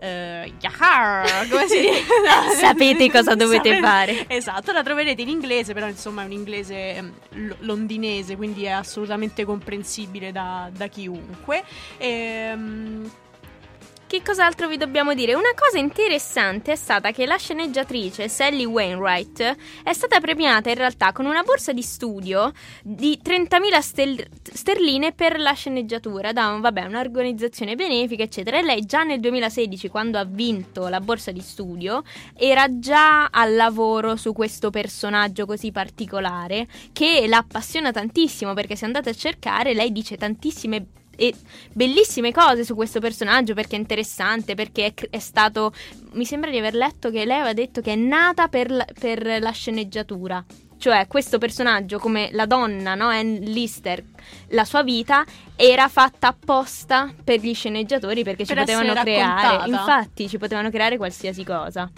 eh, 0.00 0.52
yahar, 0.60 1.48
come 1.48 1.66
si 1.68 1.80
dice? 1.80 2.02
Sapete 2.60 3.10
cosa 3.10 3.34
dovete 3.36 3.78
fare. 3.80 4.26
Esatto, 4.28 4.72
la 4.72 4.82
troverete 4.82 5.22
in 5.22 5.28
inglese, 5.28 5.72
però 5.72 5.86
insomma 5.88 6.22
è 6.22 6.24
un 6.26 6.32
inglese 6.32 6.94
ehm, 6.96 7.12
lo- 7.30 7.56
londinese, 7.60 8.36
quindi 8.36 8.64
è 8.64 8.70
assolutamente 8.70 9.44
comprensibile 9.44 10.30
da, 10.32 10.68
da 10.74 10.88
chiunque. 10.88 11.62
Ehm, 11.98 13.10
Che 14.14 14.22
cos'altro 14.22 14.68
vi 14.68 14.76
dobbiamo 14.76 15.12
dire? 15.12 15.34
Una 15.34 15.54
cosa 15.56 15.76
interessante 15.78 16.70
è 16.70 16.76
stata 16.76 17.10
che 17.10 17.26
la 17.26 17.36
sceneggiatrice 17.36 18.28
Sally 18.28 18.64
Wainwright 18.64 19.56
è 19.82 19.92
stata 19.92 20.20
premiata 20.20 20.68
in 20.70 20.76
realtà 20.76 21.10
con 21.10 21.26
una 21.26 21.42
borsa 21.42 21.72
di 21.72 21.82
studio 21.82 22.52
di 22.84 23.18
30.000 23.20 23.80
stel- 23.80 24.24
sterline 24.40 25.14
per 25.14 25.40
la 25.40 25.52
sceneggiatura 25.52 26.32
da 26.32 26.46
un- 26.46 26.60
vabbè, 26.60 26.84
un'organizzazione 26.84 27.74
benefica, 27.74 28.22
eccetera. 28.22 28.58
E 28.58 28.62
lei 28.62 28.86
già 28.86 29.02
nel 29.02 29.18
2016, 29.18 29.88
quando 29.88 30.16
ha 30.18 30.24
vinto 30.24 30.86
la 30.86 31.00
borsa 31.00 31.32
di 31.32 31.40
studio, 31.40 32.04
era 32.36 32.78
già 32.78 33.26
al 33.26 33.56
lavoro 33.56 34.14
su 34.14 34.32
questo 34.32 34.70
personaggio 34.70 35.44
così 35.44 35.72
particolare 35.72 36.68
che 36.92 37.26
la 37.26 37.38
appassiona 37.38 37.90
tantissimo 37.90 38.54
perché 38.54 38.76
se 38.76 38.84
andate 38.84 39.10
a 39.10 39.14
cercare 39.14 39.74
lei 39.74 39.90
dice 39.90 40.16
tantissime 40.16 41.02
e 41.16 41.34
bellissime 41.72 42.32
cose 42.32 42.64
su 42.64 42.74
questo 42.74 43.00
personaggio 43.00 43.54
perché 43.54 43.76
è 43.76 43.78
interessante, 43.78 44.54
perché 44.54 44.86
è, 44.86 44.94
è 45.10 45.18
stato... 45.18 45.72
Mi 46.12 46.24
sembra 46.24 46.50
di 46.50 46.58
aver 46.58 46.74
letto 46.74 47.10
che 47.10 47.24
lei 47.24 47.36
aveva 47.36 47.52
detto 47.52 47.80
che 47.80 47.92
è 47.92 47.96
nata 47.96 48.48
per 48.48 48.70
la, 48.70 48.86
per 48.98 49.38
la 49.40 49.50
sceneggiatura. 49.50 50.44
Cioè, 50.76 51.06
questo 51.06 51.38
personaggio, 51.38 51.98
come 51.98 52.28
la 52.32 52.46
donna, 52.46 52.94
no? 52.94 53.06
Anne 53.06 53.38
Lister, 53.38 54.02
la 54.48 54.64
sua 54.64 54.82
vita 54.82 55.24
era 55.56 55.88
fatta 55.88 56.28
apposta 56.28 57.10
per 57.24 57.40
gli 57.40 57.54
sceneggiatori 57.54 58.22
perché 58.22 58.44
ci 58.44 58.52
Per 58.52 58.64
potevano 58.64 58.90
essere 58.90 59.02
creare. 59.02 59.42
raccontata. 59.56 59.70
Infatti, 59.70 60.28
ci 60.28 60.36
potevano 60.36 60.70
creare 60.70 60.96
qualsiasi 60.98 61.42
cosa. 61.42 61.90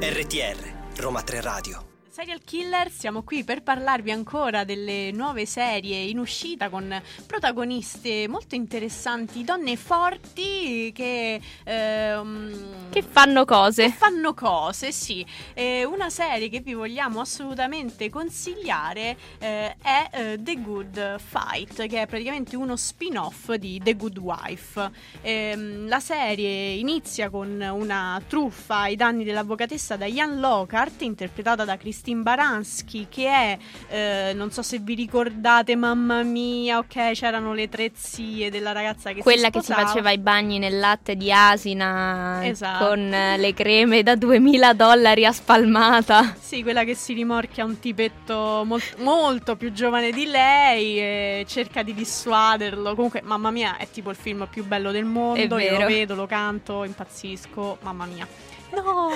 RTR, 0.00 0.56
Roma 0.98 1.22
3 1.22 1.40
Radio. 1.40 1.87
Serial 2.18 2.40
Killer, 2.44 2.90
siamo 2.90 3.22
qui 3.22 3.44
per 3.44 3.62
parlarvi 3.62 4.10
ancora 4.10 4.64
delle 4.64 5.12
nuove 5.12 5.46
serie 5.46 6.00
in 6.00 6.18
uscita 6.18 6.68
con 6.68 7.00
protagoniste 7.24 8.26
molto 8.26 8.56
interessanti, 8.56 9.44
donne 9.44 9.76
forti 9.76 10.90
che, 10.92 11.40
ehm, 11.62 12.90
Che 12.90 13.02
fanno 13.02 13.44
cose. 13.44 13.84
che 13.84 13.92
fanno 13.92 14.34
cose, 14.34 14.90
sì. 14.90 15.24
Eh, 15.54 15.84
una 15.84 16.10
serie 16.10 16.48
che 16.48 16.58
vi 16.58 16.74
vogliamo 16.74 17.20
assolutamente 17.20 18.10
consigliare 18.10 19.16
eh, 19.38 19.76
è 19.80 20.08
eh, 20.10 20.38
The 20.40 20.60
Good 20.60 21.20
Fight, 21.20 21.86
che 21.86 22.02
è 22.02 22.06
praticamente 22.08 22.56
uno 22.56 22.74
spin-off 22.74 23.52
di 23.52 23.80
The 23.80 23.94
Good 23.94 24.18
Wife. 24.18 24.90
Ehm, 25.22 25.86
la 25.86 26.00
serie 26.00 26.72
inizia 26.72 27.30
con 27.30 27.60
una 27.60 28.20
truffa 28.26 28.78
ai 28.78 28.96
danni 28.96 29.22
dell'avvocatessa 29.22 29.94
Diane 29.94 30.40
Lockhart, 30.40 31.02
interpretata 31.02 31.64
da 31.64 31.76
Christine 31.76 32.06
Baranski, 32.14 33.06
che 33.08 33.26
è, 33.28 33.58
eh, 33.88 34.32
non 34.34 34.50
so 34.50 34.62
se 34.62 34.78
vi 34.78 34.94
ricordate, 34.94 35.76
mamma 35.76 36.22
mia, 36.22 36.78
ok, 36.78 37.12
c'erano 37.12 37.52
le 37.54 37.68
tre 37.68 37.90
zie 37.94 38.50
della 38.50 38.72
ragazza 38.72 39.12
che 39.12 39.22
Quella 39.22 39.46
si 39.46 39.50
che 39.50 39.62
si 39.62 39.72
faceva 39.72 40.10
i 40.10 40.18
bagni 40.18 40.58
nel 40.58 40.78
latte 40.78 41.16
di 41.16 41.32
asina 41.32 42.40
Esatto. 42.46 42.86
con 42.86 43.08
le 43.08 43.54
creme 43.54 44.02
da 44.02 44.14
2000 44.14 44.72
dollari 44.72 45.24
a 45.24 45.32
spalmata. 45.32 46.34
Sì, 46.38 46.62
quella 46.62 46.84
che 46.84 46.94
si 46.94 47.12
rimorchia 47.12 47.64
un 47.64 47.78
tipetto 47.78 48.62
mol- 48.64 48.82
molto 48.98 49.56
più 49.56 49.72
giovane 49.72 50.10
di 50.10 50.26
lei 50.26 50.98
e 50.98 51.44
cerca 51.48 51.82
di 51.82 51.94
dissuaderlo. 51.94 52.94
Comunque, 52.94 53.20
mamma 53.22 53.50
mia, 53.50 53.76
è 53.76 53.88
tipo 53.90 54.10
il 54.10 54.16
film 54.16 54.46
più 54.50 54.64
bello 54.64 54.90
del 54.90 55.04
mondo. 55.04 55.58
Io 55.58 55.78
lo 55.78 55.86
vedo, 55.86 56.14
lo 56.14 56.26
canto, 56.26 56.84
impazzisco. 56.84 57.78
Mamma 57.82 58.06
mia. 58.06 58.26
No, 58.74 59.08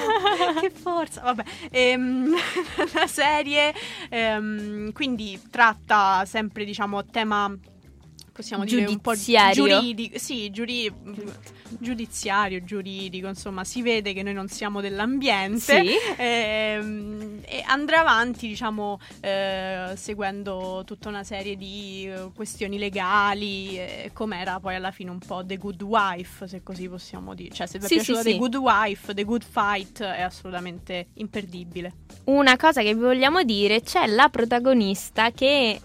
che 0.61 0.71
forza. 0.71 1.21
Vabbè, 1.23 1.43
ehm, 1.71 2.35
la 2.95 3.07
serie 3.07 3.75
ehm, 4.09 4.93
quindi 4.93 5.41
tratta 5.51 6.25
sempre, 6.25 6.65
diciamo, 6.65 7.05
tema 7.07 7.55
possiamo 8.33 8.65
dire 8.65 8.87
un 8.87 9.01
po' 9.01 9.15
giuridico, 9.53 10.19
sì, 10.19 10.51
giuri- 10.51 10.93
giudiziario, 11.79 12.63
giuridico, 12.65 13.29
insomma, 13.29 13.65
si 13.65 13.83
vede 13.83 14.13
che 14.13 14.23
noi 14.23 14.35
non 14.35 14.49
siamo 14.49 14.81
dell'ambiente. 14.81 15.61
Sì. 15.85 15.91
Ehm, 16.17 17.41
e 17.45 17.63
andrà 17.67 18.01
avanti, 18.01 18.47
diciamo, 18.49 18.99
eh, 19.21 19.93
seguendo 19.97 20.83
tutta 20.87 21.09
una 21.09 21.25
serie 21.25 21.57
di 21.57 22.07
eh, 22.07 22.31
questioni 22.35 22.79
legali, 22.79 23.79
eh, 23.79 24.11
com'era 24.13 24.61
poi 24.61 24.75
alla 24.75 24.91
fine 24.91 25.11
un 25.11 25.19
po' 25.19 25.45
The 25.45 25.57
Good 25.57 25.83
Wife, 25.83 26.47
se 26.47 26.63
così 26.63 26.89
possiamo 26.89 27.35
dire. 27.35 27.55
Cioè, 27.55 27.67
se 27.67 27.79
vi 27.79 27.85
è 27.85 27.89
Sì, 27.89 27.95
piaciuta 27.97 28.19
sì, 28.19 28.25
The 28.25 28.33
sì. 28.33 28.39
Good 28.39 28.55
Wife, 28.57 29.15
The 29.15 29.25
Good 29.25 29.45
Fight 29.49 30.03
è 30.03 30.21
assolutamente 30.23 31.09
imperdibile. 31.15 31.93
Una 32.25 32.57
cosa 32.57 32.83
che 32.83 32.95
vi 32.95 33.01
vogliamo 33.01 33.43
dire, 33.43 33.83
c'è 33.83 34.07
la 34.07 34.29
protagonista 34.29 35.31
che 35.33 35.81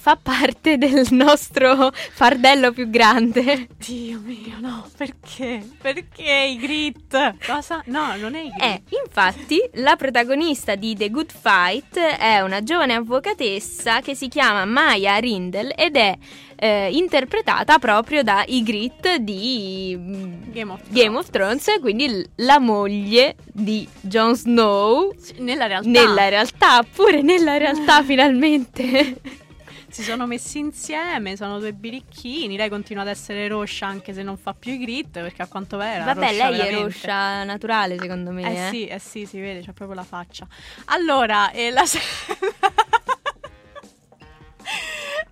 fa 0.00 0.16
parte 0.16 0.78
del 0.78 1.06
nostro 1.10 1.92
fardello 1.92 2.72
più 2.72 2.88
grande. 2.88 3.68
Dio 3.76 4.18
mio, 4.24 4.58
no, 4.58 4.88
perché? 4.96 5.62
Perché 5.78 6.48
i 6.50 6.56
grit? 6.56 7.34
Cosa? 7.44 7.82
No, 7.86 8.16
non 8.16 8.34
è 8.34 8.40
i 8.40 8.48
grit. 8.48 8.62
Eh, 8.62 8.82
infatti, 9.04 9.60
la 9.74 9.96
protagonista 9.96 10.74
di 10.74 10.96
The 10.96 11.10
Good 11.10 11.32
Fight 11.38 11.98
è 11.98 12.40
una 12.40 12.62
giovane 12.62 12.94
avvocatessa 12.94 14.00
che 14.00 14.14
si 14.14 14.28
chiama 14.28 14.64
Maya 14.64 15.18
Rindel 15.18 15.74
ed 15.76 15.96
è 15.96 16.16
eh, 16.56 16.88
interpretata 16.92 17.78
proprio 17.78 18.22
da 18.22 18.42
Ygritte 18.46 19.22
di 19.22 19.94
mm, 19.98 20.50
Game 20.50 20.72
of 20.72 20.80
Game 20.88 21.18
of 21.18 21.28
Thrones, 21.28 21.66
quindi 21.80 22.26
la 22.36 22.58
moglie 22.58 23.36
di 23.52 23.86
Jon 24.00 24.34
Snow. 24.34 25.12
Nella 25.36 25.66
realtà 25.66 25.88
Nella 25.90 26.28
realtà, 26.30 26.82
pure 26.90 27.20
nella 27.20 27.58
realtà 27.58 28.02
finalmente. 28.02 29.48
Si 29.90 30.02
sono 30.02 30.26
messi 30.26 30.58
insieme, 30.58 31.36
sono 31.36 31.58
due 31.58 31.72
birichini. 31.72 32.56
Lei 32.56 32.68
continua 32.68 33.02
ad 33.02 33.08
essere 33.08 33.48
roscia 33.48 33.86
anche 33.86 34.12
se 34.12 34.22
non 34.22 34.36
fa 34.36 34.54
più 34.54 34.72
i 34.72 34.78
grit, 34.78 35.10
perché 35.20 35.42
a 35.42 35.46
quanto 35.46 35.76
pare 35.76 36.02
Vabbè, 36.04 36.32
lei 36.32 36.38
è 36.38 36.50
veramente. 36.50 36.82
roscia 36.82 37.44
naturale 37.44 37.98
secondo 37.98 38.30
me. 38.30 38.42
Eh 38.42 38.66
eh. 38.66 38.70
sì, 38.70 38.86
eh 38.86 38.98
sì, 38.98 39.26
si 39.26 39.40
vede, 39.40 39.62
c'ha 39.64 39.72
proprio 39.72 39.96
la 39.96 40.04
faccia. 40.04 40.46
Allora, 40.86 41.50
eh, 41.52 41.70
la, 41.70 41.82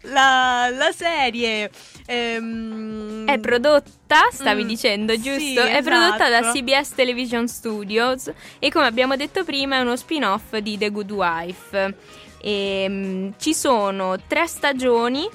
la, 0.02 0.68
la 0.70 0.92
serie 0.92 1.70
ehm, 2.06 3.26
È 3.26 3.38
prodotta, 3.38 4.28
stavi 4.30 4.64
Mm, 4.64 4.66
dicendo, 4.66 5.12
sì, 5.14 5.20
giusto? 5.20 5.62
È 5.62 5.82
prodotta 5.82 6.28
da 6.28 6.40
esatto. 6.40 6.58
CBS 6.58 6.94
Television 6.94 7.46
Studios 7.48 8.30
e 8.58 8.70
come 8.70 8.86
abbiamo 8.86 9.16
detto 9.16 9.44
prima 9.44 9.76
è 9.76 9.80
uno 9.80 9.96
spin-off 9.96 10.56
di 10.56 10.78
The 10.78 10.90
Good 10.90 11.10
Wife. 11.10 11.94
Ehm, 12.42 13.34
ci 13.38 13.54
sono 13.54 14.16
tre 14.26 14.46
stagioni. 14.46 15.28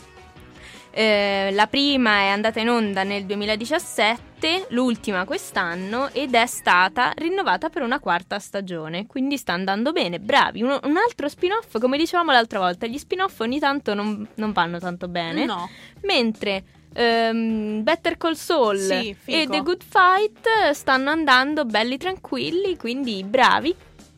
Eh, 0.96 1.50
la 1.54 1.66
prima 1.66 2.20
è 2.20 2.28
andata 2.28 2.60
in 2.60 2.70
onda 2.70 3.02
nel 3.04 3.26
2017, 3.26 4.68
l'ultima 4.70 5.26
quest'anno 5.26 6.10
ed 6.12 6.36
è 6.36 6.46
stata 6.46 7.12
rinnovata 7.16 7.70
per 7.70 7.82
una 7.82 8.00
quarta 8.00 8.38
stagione, 8.38 9.08
quindi 9.08 9.38
sta 9.38 9.54
andando 9.54 9.92
bene, 9.92 10.20
bravi. 10.20 10.62
Uno- 10.62 10.80
un 10.84 10.96
altro 10.98 11.28
spin-off, 11.28 11.80
come 11.80 11.98
dicevamo 11.98 12.32
l'altra 12.32 12.60
volta, 12.60 12.86
gli 12.86 13.00
spin-off 13.00 13.40
ogni 13.40 13.58
tanto 13.58 13.96
non, 13.96 14.28
non 14.36 14.52
vanno 14.52 14.78
tanto 14.78 15.08
bene. 15.08 15.46
No, 15.46 15.68
Mentre 16.02 16.64
ehm, 16.94 17.82
Better 17.82 18.16
Call 18.18 18.34
Saul 18.34 18.78
Sì, 18.78 19.16
e 19.26 19.48
The 19.50 19.62
Good 19.62 19.82
Fight 19.84 20.72
stanno 20.74 21.10
andando 21.10 21.66
belli 21.66 21.98
tranquilli, 21.98 22.78
quindi 22.78 23.24
bravi. 23.24 23.76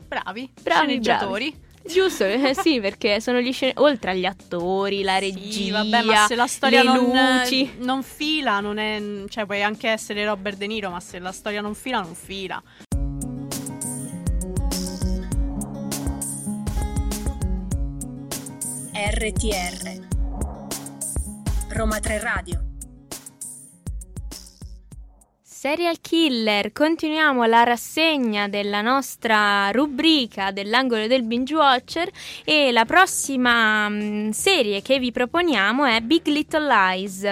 bravi, 0.07 0.51
Bravi, 0.61 0.79
sceneggiatori. 0.87 1.63
Giusto, 1.87 2.23
eh, 2.25 2.53
sì, 2.55 2.79
perché 2.81 3.21
sono 3.21 3.39
gli 3.39 3.51
scen- 3.53 3.73
oltre 3.75 4.11
agli 4.11 4.25
attori, 4.25 5.03
la 5.03 5.17
regia, 5.19 5.51
Sì, 5.51 5.69
vabbè, 5.69 6.01
ma 6.03 6.25
se 6.27 6.35
la 6.35 6.47
storia 6.47 6.81
le 6.83 6.89
non, 6.93 7.39
luci. 7.41 7.73
non 7.79 8.01
fila, 8.03 8.59
non 8.59 8.77
è. 8.77 9.01
Cioè, 9.27 9.45
puoi 9.45 9.61
anche 9.63 9.89
essere 9.89 10.25
Robert 10.25 10.57
De 10.57 10.67
Niro, 10.67 10.89
ma 10.89 10.99
se 10.99 11.19
la 11.19 11.31
storia 11.31 11.61
non 11.61 11.75
fila, 11.75 12.01
non 12.01 12.15
fila. 12.15 12.61
RTR 18.93 20.07
Roma 21.69 21.99
3 21.99 22.19
Radio 22.19 22.65
Serial 25.65 25.99
Killer, 25.99 26.71
continuiamo 26.71 27.43
la 27.45 27.63
rassegna 27.63 28.47
della 28.47 28.81
nostra 28.81 29.71
rubrica 29.71 30.51
dell'angolo 30.51 31.07
del 31.07 31.23
binge 31.23 31.55
watcher 31.55 32.07
e 32.43 32.71
la 32.71 32.85
prossima 32.85 33.89
mm, 33.89 34.29
serie 34.29 34.83
che 34.83 34.99
vi 34.99 35.11
proponiamo 35.11 35.83
è 35.85 36.01
Big 36.01 36.27
Little 36.27 36.67
Lies. 36.67 37.27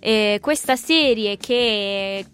Eh, 0.00 0.38
questa 0.42 0.74
serie 0.74 1.36
che 1.36 2.26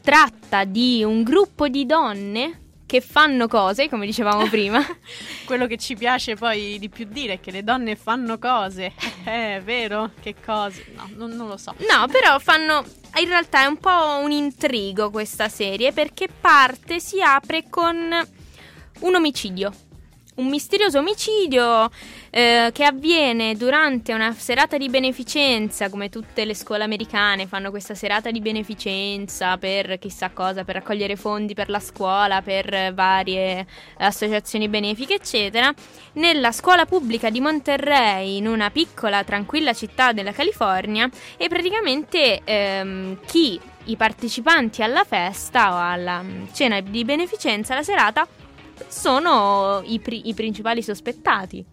tratta 0.00 0.62
di 0.62 1.02
un 1.02 1.24
gruppo 1.24 1.66
di 1.66 1.84
donne 1.84 2.61
che 2.92 3.00
fanno 3.00 3.48
cose, 3.48 3.88
come 3.88 4.04
dicevamo 4.04 4.46
prima. 4.52 4.84
Quello 5.46 5.66
che 5.66 5.78
ci 5.78 5.96
piace 5.96 6.36
poi 6.36 6.78
di 6.78 6.90
più 6.90 7.06
dire 7.08 7.34
è 7.34 7.40
che 7.40 7.50
le 7.50 7.64
donne 7.64 7.96
fanno 7.96 8.38
cose. 8.38 8.92
Eh, 9.24 9.58
è 9.58 9.62
vero? 9.62 10.10
Che 10.20 10.34
cose? 10.44 10.86
No, 10.96 11.08
non, 11.14 11.30
non 11.30 11.46
lo 11.46 11.56
so. 11.56 11.72
No, 11.88 12.08
però 12.08 12.40
fanno. 12.40 12.84
In 13.20 13.28
realtà 13.28 13.62
è 13.62 13.66
un 13.66 13.76
po' 13.76 14.18
un 14.20 14.32
intrigo 14.32 15.10
questa 15.10 15.48
serie 15.48 15.92
perché 15.92 16.26
parte, 16.28 16.98
si 16.98 17.22
apre 17.22 17.68
con 17.70 17.96
un 18.98 19.14
omicidio. 19.14 19.72
Un 20.34 20.48
misterioso 20.48 20.98
omicidio 20.98 21.90
eh, 22.30 22.70
che 22.72 22.84
avviene 22.84 23.54
durante 23.54 24.14
una 24.14 24.32
serata 24.32 24.78
di 24.78 24.88
beneficenza, 24.88 25.90
come 25.90 26.08
tutte 26.08 26.46
le 26.46 26.54
scuole 26.54 26.84
americane 26.84 27.46
fanno 27.46 27.68
questa 27.68 27.94
serata 27.94 28.30
di 28.30 28.40
beneficenza 28.40 29.58
per 29.58 29.98
chissà 29.98 30.30
cosa, 30.30 30.64
per 30.64 30.76
raccogliere 30.76 31.16
fondi 31.16 31.52
per 31.52 31.68
la 31.68 31.80
scuola, 31.80 32.40
per 32.40 32.94
varie 32.94 33.66
associazioni 33.98 34.68
benefiche, 34.68 35.16
eccetera. 35.16 35.70
Nella 36.14 36.50
scuola 36.50 36.86
pubblica 36.86 37.28
di 37.28 37.40
Monterrey, 37.40 38.38
in 38.38 38.46
una 38.46 38.70
piccola 38.70 39.24
tranquilla 39.24 39.74
città 39.74 40.12
della 40.12 40.32
California, 40.32 41.10
e 41.36 41.48
praticamente 41.48 42.40
ehm, 42.42 43.18
chi 43.26 43.60
i 43.84 43.96
partecipanti 43.96 44.82
alla 44.82 45.04
festa 45.04 45.74
o 45.74 45.78
alla 45.78 46.22
mm, 46.22 46.44
cena 46.54 46.80
di 46.80 47.04
beneficenza, 47.04 47.74
la 47.74 47.82
serata, 47.82 48.26
sono 48.88 49.82
i, 49.84 49.98
pri- 49.98 50.28
i 50.28 50.34
principali 50.34 50.82
sospettati. 50.82 51.64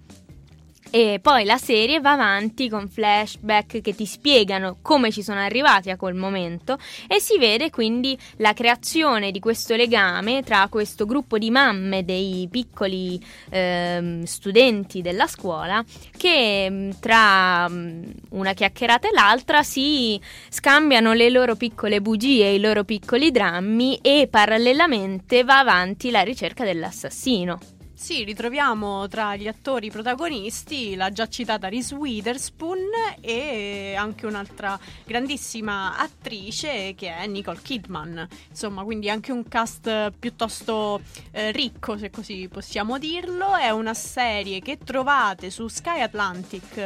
E 0.92 1.20
poi 1.22 1.46
la 1.46 1.60
serie 1.60 2.00
va 2.00 2.14
avanti 2.14 2.68
con 2.68 2.90
flashback 2.90 3.80
che 3.80 3.94
ti 3.94 4.08
spiegano 4.08 4.78
come 4.82 5.12
ci 5.12 5.22
sono 5.22 5.40
arrivati 5.40 5.92
a 5.92 5.98
quel 5.98 6.16
momento 6.16 6.80
e 7.08 7.20
si 7.20 7.38
vede 7.38 7.70
quindi 7.70 8.18
la 8.38 8.54
creazione 8.54 9.30
di 9.30 9.40
questo 9.40 9.76
legame 9.76 10.42
tra 10.42 10.68
questo 10.68 11.06
gruppo 11.06 11.38
di 11.38 11.52
mamme 11.52 12.04
dei 12.04 12.48
piccoli 12.50 13.24
ehm, 13.50 14.24
studenti 14.24 15.04
della 15.04 15.28
scuola 15.28 15.84
che 16.18 16.68
mh, 16.68 17.00
tra 17.00 17.70
mh, 17.70 18.14
una 18.30 18.54
chiacchierata 18.54 19.10
e 19.10 19.14
l'altra 19.14 19.62
si 19.62 20.20
scambiano 20.50 21.14
le 21.14 21.30
loro 21.30 21.56
piccole 21.56 22.02
bugie 22.02 22.50
i 22.50 22.60
loro 22.60 22.84
piccoli 22.84 23.30
drammi 23.30 24.00
e 24.02 24.28
parallelamente 24.28 25.44
va 25.44 25.60
avanti 25.60 26.10
la 26.10 26.22
ricerca 26.22 26.64
dell'assassino. 26.64 27.78
Sì, 28.00 28.24
ritroviamo 28.24 29.10
tra 29.10 29.36
gli 29.36 29.46
attori 29.46 29.92
protagonisti 29.92 30.96
la 30.96 31.12
già 31.12 31.28
citata 31.28 31.68
Reese 31.68 31.94
Witherspoon 31.96 32.80
e 33.20 33.94
anche 33.96 34.26
un'altra 34.26 34.80
grandissima 35.06 35.98
attrice 35.98 36.96
che 36.96 37.14
è 37.14 37.28
Nicole 37.28 37.60
Kidman. 37.62 38.26
Insomma, 38.50 38.84
quindi 38.84 39.10
anche 39.10 39.34
un 39.34 39.46
cast 39.50 40.14
piuttosto 40.18 41.02
eh, 41.32 41.52
ricco, 41.52 41.98
se 41.98 42.10
così 42.10 42.48
possiamo 42.50 42.98
dirlo. 42.98 43.54
È 43.54 43.70
una 43.70 43.94
serie 43.94 44.62
che 44.62 44.78
trovate 44.78 45.50
su 45.50 45.68
Sky 45.68 46.00
Atlantic 46.00 46.78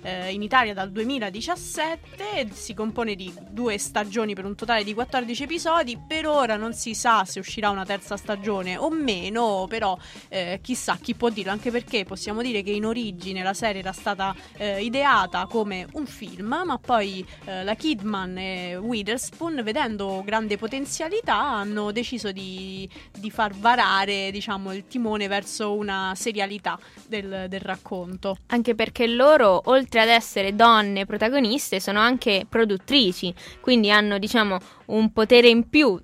eh, 0.00 0.32
in 0.32 0.40
Italia 0.40 0.72
dal 0.72 0.90
2017. 0.90 2.48
Si 2.50 2.72
compone 2.72 3.14
di 3.14 3.32
due 3.50 3.76
stagioni 3.76 4.34
per 4.34 4.46
un 4.46 4.56
totale 4.56 4.84
di 4.84 4.94
14 4.94 5.42
episodi. 5.42 5.98
Per 5.98 6.26
ora 6.26 6.56
non 6.56 6.72
si 6.72 6.94
sa 6.94 7.26
se 7.26 7.40
uscirà 7.40 7.68
una 7.68 7.84
terza 7.84 8.16
stagione 8.16 8.78
o 8.78 8.88
meno, 8.88 9.66
però 9.68 9.96
eh, 10.28 10.60
chissà 10.62 10.96
chi 11.00 11.14
può 11.14 11.28
dirlo, 11.28 11.52
anche 11.52 11.70
perché 11.70 12.04
possiamo 12.04 12.40
dire 12.40 12.62
che 12.62 12.70
in 12.70 12.86
origine 12.86 13.42
la 13.42 13.52
serie 13.52 13.80
era 13.80 13.92
stata 13.92 14.34
eh, 14.56 14.82
ideata 14.82 15.46
come 15.46 15.86
un 15.92 16.06
film, 16.06 16.62
ma 16.64 16.78
poi 16.78 17.26
eh, 17.44 17.62
la 17.64 17.74
Kidman 17.74 18.38
e 18.38 18.76
Witherspoon, 18.76 19.60
vedendo 19.62 20.22
grande 20.24 20.56
potenzialità, 20.56 21.36
hanno 21.36 21.92
deciso 21.92 22.32
di, 22.32 22.88
di 23.18 23.30
far 23.30 23.52
varare 23.52 24.30
diciamo, 24.30 24.72
il 24.72 24.86
timone 24.86 25.28
verso 25.28 25.74
una 25.74 26.14
serialità 26.16 26.78
del, 27.06 27.46
del 27.48 27.60
racconto. 27.60 28.38
Anche 28.46 28.74
perché 28.74 29.06
loro, 29.06 29.60
oltre 29.66 30.00
ad 30.00 30.08
essere 30.08 30.54
donne 30.54 31.04
protagoniste, 31.04 31.80
sono 31.80 31.98
anche 31.98 32.46
produttrici, 32.48 33.34
quindi 33.60 33.90
hanno, 33.90 34.18
diciamo, 34.18 34.58
un 34.86 35.12
potere 35.12 35.48
in 35.48 35.68
più 35.68 36.00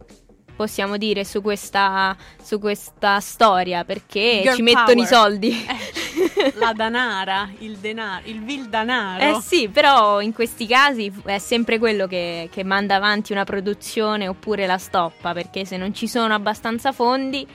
possiamo 0.58 0.96
dire 0.96 1.24
su 1.24 1.40
questa, 1.40 2.16
su 2.42 2.58
questa 2.58 3.20
storia 3.20 3.84
perché 3.84 4.40
Girl 4.42 4.56
ci 4.56 4.62
mettono 4.62 4.90
i 4.90 4.94
power. 4.94 5.06
soldi. 5.06 5.66
Eh, 5.66 6.52
la 6.58 6.72
danara, 6.72 7.48
il 7.58 7.76
denaro, 7.76 8.22
il 8.24 8.42
vil 8.42 8.68
danaro. 8.68 9.38
Eh 9.38 9.40
sì, 9.40 9.68
però 9.68 10.20
in 10.20 10.32
questi 10.32 10.66
casi 10.66 11.12
è 11.24 11.38
sempre 11.38 11.78
quello 11.78 12.08
che, 12.08 12.48
che 12.50 12.64
manda 12.64 12.96
avanti 12.96 13.30
una 13.30 13.44
produzione 13.44 14.26
oppure 14.26 14.66
la 14.66 14.78
stoppa, 14.78 15.32
perché 15.32 15.64
se 15.64 15.76
non 15.76 15.94
ci 15.94 16.08
sono 16.08 16.34
abbastanza 16.34 16.90
fondi 16.90 17.46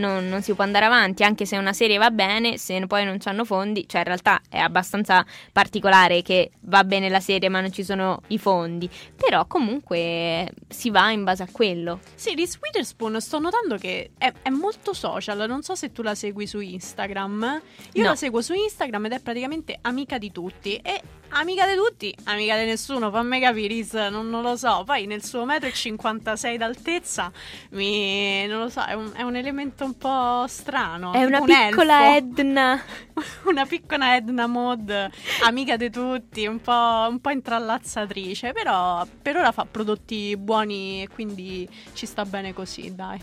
non, 0.00 0.28
non 0.28 0.42
si 0.42 0.54
può 0.54 0.64
andare 0.64 0.86
avanti, 0.86 1.22
anche 1.22 1.46
se 1.46 1.56
una 1.56 1.72
serie 1.72 1.98
va 1.98 2.10
bene, 2.10 2.58
se 2.58 2.84
poi 2.86 3.04
non 3.04 3.18
hanno 3.22 3.44
fondi, 3.44 3.86
cioè 3.86 4.00
in 4.00 4.06
realtà 4.06 4.40
è 4.48 4.58
abbastanza 4.58 5.24
particolare 5.52 6.22
che 6.22 6.50
va 6.62 6.82
bene 6.84 7.08
la 7.08 7.20
serie 7.20 7.48
ma 7.48 7.60
non 7.60 7.72
ci 7.72 7.84
sono 7.84 8.22
i 8.28 8.38
fondi, 8.38 8.88
però 9.14 9.46
comunque 9.46 10.50
si 10.68 10.90
va 10.90 11.10
in 11.10 11.24
base 11.24 11.42
a 11.42 11.48
quello. 11.50 12.00
Sì, 12.14 12.34
Reese 12.34 12.58
Witherspoon 12.60 13.20
sto 13.20 13.38
notando 13.38 13.76
che 13.76 14.10
è, 14.18 14.32
è 14.42 14.50
molto 14.50 14.92
social, 14.92 15.46
non 15.46 15.62
so 15.62 15.74
se 15.74 15.92
tu 15.92 16.02
la 16.02 16.14
segui 16.14 16.46
su 16.46 16.58
Instagram. 16.58 17.60
Io 17.92 18.02
No. 18.02 18.08
la 18.10 18.16
seguo 18.16 18.40
su 18.40 18.54
Instagram 18.54 19.06
ed 19.06 19.12
è 19.12 19.20
praticamente 19.20 19.78
amica 19.82 20.16
di 20.18 20.32
tutti. 20.32 20.76
E 20.76 21.00
amica 21.30 21.66
di 21.66 21.74
tutti, 21.74 22.14
amica 22.24 22.58
di 22.58 22.64
nessuno, 22.64 23.10
fammi 23.10 23.38
capire, 23.40 23.68
Reese, 23.68 24.08
non, 24.08 24.28
non 24.30 24.42
lo 24.42 24.56
so. 24.56 24.82
Poi 24.84 25.06
nel 25.06 25.22
suo 25.24 25.44
metro 25.44 25.68
e 25.68 25.72
56 25.72 26.56
d'altezza, 26.56 27.30
mi, 27.70 28.46
non 28.46 28.60
lo 28.60 28.68
so, 28.68 28.84
è 28.84 28.94
un, 28.94 29.12
è 29.14 29.22
un 29.22 29.36
elemento 29.36 29.89
un 29.90 29.96
po' 29.96 30.46
strano. 30.46 31.12
È 31.12 31.24
una 31.24 31.40
un 31.40 31.46
piccola 31.46 32.16
elfo. 32.16 32.40
Edna. 32.40 32.82
una 33.44 33.66
piccola 33.66 34.16
Edna 34.16 34.46
Mod, 34.46 35.10
amica 35.42 35.76
di 35.76 35.90
tutti, 35.90 36.46
un 36.46 36.60
po', 36.60 37.06
un 37.08 37.20
po' 37.20 37.30
intrallazzatrice, 37.30 38.52
però 38.52 39.06
per 39.20 39.36
ora 39.36 39.52
fa 39.52 39.66
prodotti 39.66 40.36
buoni 40.36 41.02
e 41.02 41.08
quindi 41.08 41.68
ci 41.92 42.06
sta 42.06 42.24
bene 42.24 42.52
così, 42.52 42.94
dai. 42.94 43.20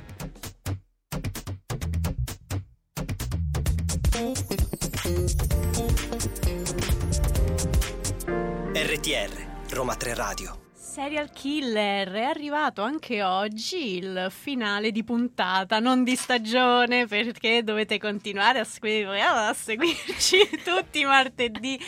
RTR, 8.74 9.48
Roma 9.70 9.96
3 9.96 10.14
Radio. 10.14 10.67
Serial 10.98 11.30
Killer 11.32 12.10
è 12.10 12.24
arrivato 12.24 12.82
anche 12.82 13.22
oggi 13.22 13.98
il 13.98 14.30
finale 14.32 14.90
di 14.90 15.04
puntata, 15.04 15.78
non 15.78 16.04
di 16.04 16.16
stagione, 16.16 17.06
perché 17.06 17.64
dovete 17.64 18.00
continuare 18.00 18.58
a, 18.58 18.64
segu- 18.64 19.06
a 19.08 19.54
seguirci 19.54 20.38
tutti 20.66 21.02
i 21.02 21.06
martedì 21.06 21.80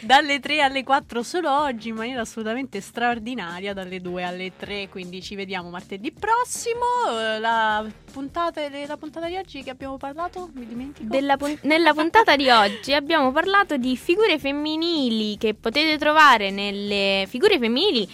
dalle 0.00 0.38
3 0.38 0.60
alle 0.60 0.84
4 0.84 1.22
solo 1.22 1.50
oggi 1.50 1.88
in 1.88 1.94
maniera 1.94 2.20
assolutamente 2.20 2.82
straordinaria 2.82 3.72
dalle 3.72 4.02
2 4.02 4.22
alle 4.22 4.52
3, 4.54 4.90
quindi 4.90 5.22
ci 5.22 5.34
vediamo 5.34 5.70
martedì 5.70 6.12
prossimo. 6.12 6.84
Eh, 7.18 7.38
La 7.38 7.86
puntata, 8.12 8.60
la 8.86 8.96
puntata 8.98 9.28
di 9.28 9.36
oggi 9.36 9.62
che 9.62 9.70
abbiamo 9.70 9.96
parlato, 9.96 10.50
mi 10.52 10.66
dimentico. 10.66 11.08
Pun- 11.38 11.58
nella 11.62 11.94
puntata 11.94 12.36
di 12.36 12.50
oggi 12.50 12.92
abbiamo 12.92 13.32
parlato 13.32 13.78
di 13.78 13.96
figure 13.96 14.38
femminili 14.38 15.38
che 15.38 15.54
potete 15.54 15.96
trovare 15.96 16.50
nelle 16.50 17.24
figure 17.28 17.58
femminili 17.58 18.06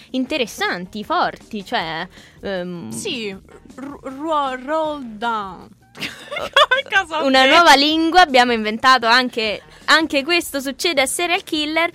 interessanti, 0.45 1.05
forti, 1.05 1.65
cioè 1.65 2.07
ehm, 2.43 2.91
Sì, 2.91 3.37
ru- 3.75 4.01
roll 4.03 5.03
down. 5.03 5.69
Una 7.23 7.47
nuova 7.47 7.75
lingua. 7.75 8.21
Abbiamo 8.21 8.53
inventato 8.53 9.07
anche, 9.07 9.63
anche 9.87 10.25
questo 10.25 10.61
succede 10.61 11.01
a 11.01 11.07
serial 11.07 11.43
killer. 11.43 11.91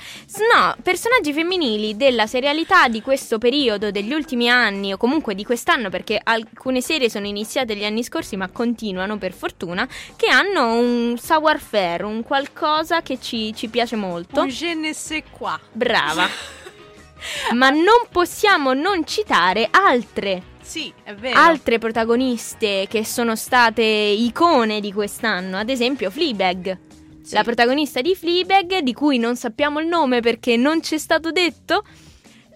No, 0.53 0.75
personaggi 0.81 1.33
femminili 1.33 1.97
della 1.97 2.27
serialità 2.27 2.87
di 2.87 3.01
questo 3.01 3.37
periodo, 3.37 3.91
degli 3.91 4.13
ultimi 4.13 4.49
anni 4.49 4.93
o 4.93 4.97
comunque 4.97 5.35
di 5.35 5.43
quest'anno, 5.43 5.89
perché 5.89 6.19
alcune 6.21 6.81
serie 6.81 7.09
sono 7.09 7.27
iniziate 7.27 7.75
gli 7.75 7.85
anni 7.85 8.03
scorsi 8.03 8.35
ma 8.35 8.49
continuano 8.49 9.17
per 9.17 9.33
fortuna, 9.33 9.87
che 10.15 10.27
hanno 10.27 10.73
un 10.73 11.17
savoir-faire, 11.17 12.03
un 12.03 12.23
qualcosa 12.23 13.01
che 13.01 13.19
ci, 13.19 13.53
ci 13.53 13.67
piace 13.67 13.95
molto. 13.95 14.41
Un 14.41 14.47
je 14.47 14.73
ne 14.73 14.93
sais 14.93 15.23
quoi. 15.31 15.57
Brava. 15.71 16.27
Ma 17.53 17.69
non 17.69 18.07
possiamo 18.11 18.73
non 18.73 19.05
citare 19.05 19.67
altre, 19.71 20.43
Sì, 20.61 20.93
altre 21.33 21.79
protagoniste 21.79 22.85
che 22.89 23.05
sono 23.05 23.35
state 23.35 23.83
icone 23.83 24.79
di 24.79 24.93
quest'anno, 24.93 25.57
ad 25.57 25.69
esempio 25.69 26.09
Fleabag. 26.09 26.77
Sì. 27.21 27.33
La 27.35 27.43
protagonista 27.43 28.01
di 28.01 28.15
Fleabag, 28.15 28.79
di 28.79 28.93
cui 28.93 29.17
non 29.17 29.35
sappiamo 29.35 29.79
il 29.79 29.87
nome 29.87 30.19
perché 30.19 30.57
non 30.57 30.81
ci 30.81 30.95
è 30.95 30.97
stato 30.97 31.31
detto, 31.31 31.83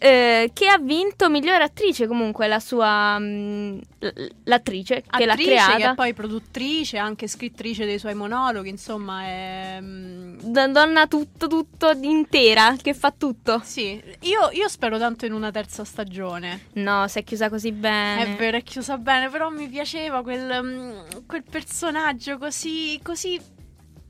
eh, 0.06 0.50
che 0.54 0.68
ha 0.68 0.78
vinto 0.78 1.30
miglior 1.30 1.62
attrice 1.62 2.08
comunque 2.08 2.48
la 2.48 2.60
sua 2.60 3.18
mm, 3.18 3.78
l- 4.00 4.28
l'attrice 4.44 5.02
che 5.10 5.26
l'ha 5.26 5.36
creata. 5.36 5.76
che 5.78 5.84
è 5.92 5.96
poi 5.96 6.14
produttrice, 6.14 6.98
anche 6.98 7.28
scrittrice 7.30 7.86
dei 7.86 7.98
suoi 8.00 8.14
monologhi, 8.14 8.68
insomma, 8.68 9.24
è... 9.24 9.78
mm, 9.80 10.40
Da- 10.42 10.68
donna 10.68 11.08
tutto 11.08 11.48
tutto 11.48 11.92
intera 12.02 12.76
che 12.82 12.94
fa 12.94 13.14
tutto. 13.18 13.62
Sì, 13.64 14.02
io, 14.24 14.50
io 14.52 14.68
spero 14.68 14.98
tanto 14.98 15.26
in 15.26 15.32
una 15.32 15.52
terza 15.52 15.86
stagione. 15.86 16.68
No, 16.74 17.08
si 17.08 17.20
è 17.20 17.24
chiusa 17.24 17.48
così 17.50 17.72
bene. 17.72 18.24
È 18.34 18.36
vero, 18.36 18.58
è 18.58 18.64
chiusa 18.64 18.98
bene, 18.98 19.30
però 19.30 19.50
mi 19.52 19.70
piaceva 19.70 20.22
quel, 20.22 20.60
mm, 20.64 21.00
quel 21.26 21.44
personaggio 21.50 22.38
così, 22.38 23.00
così 23.02 23.40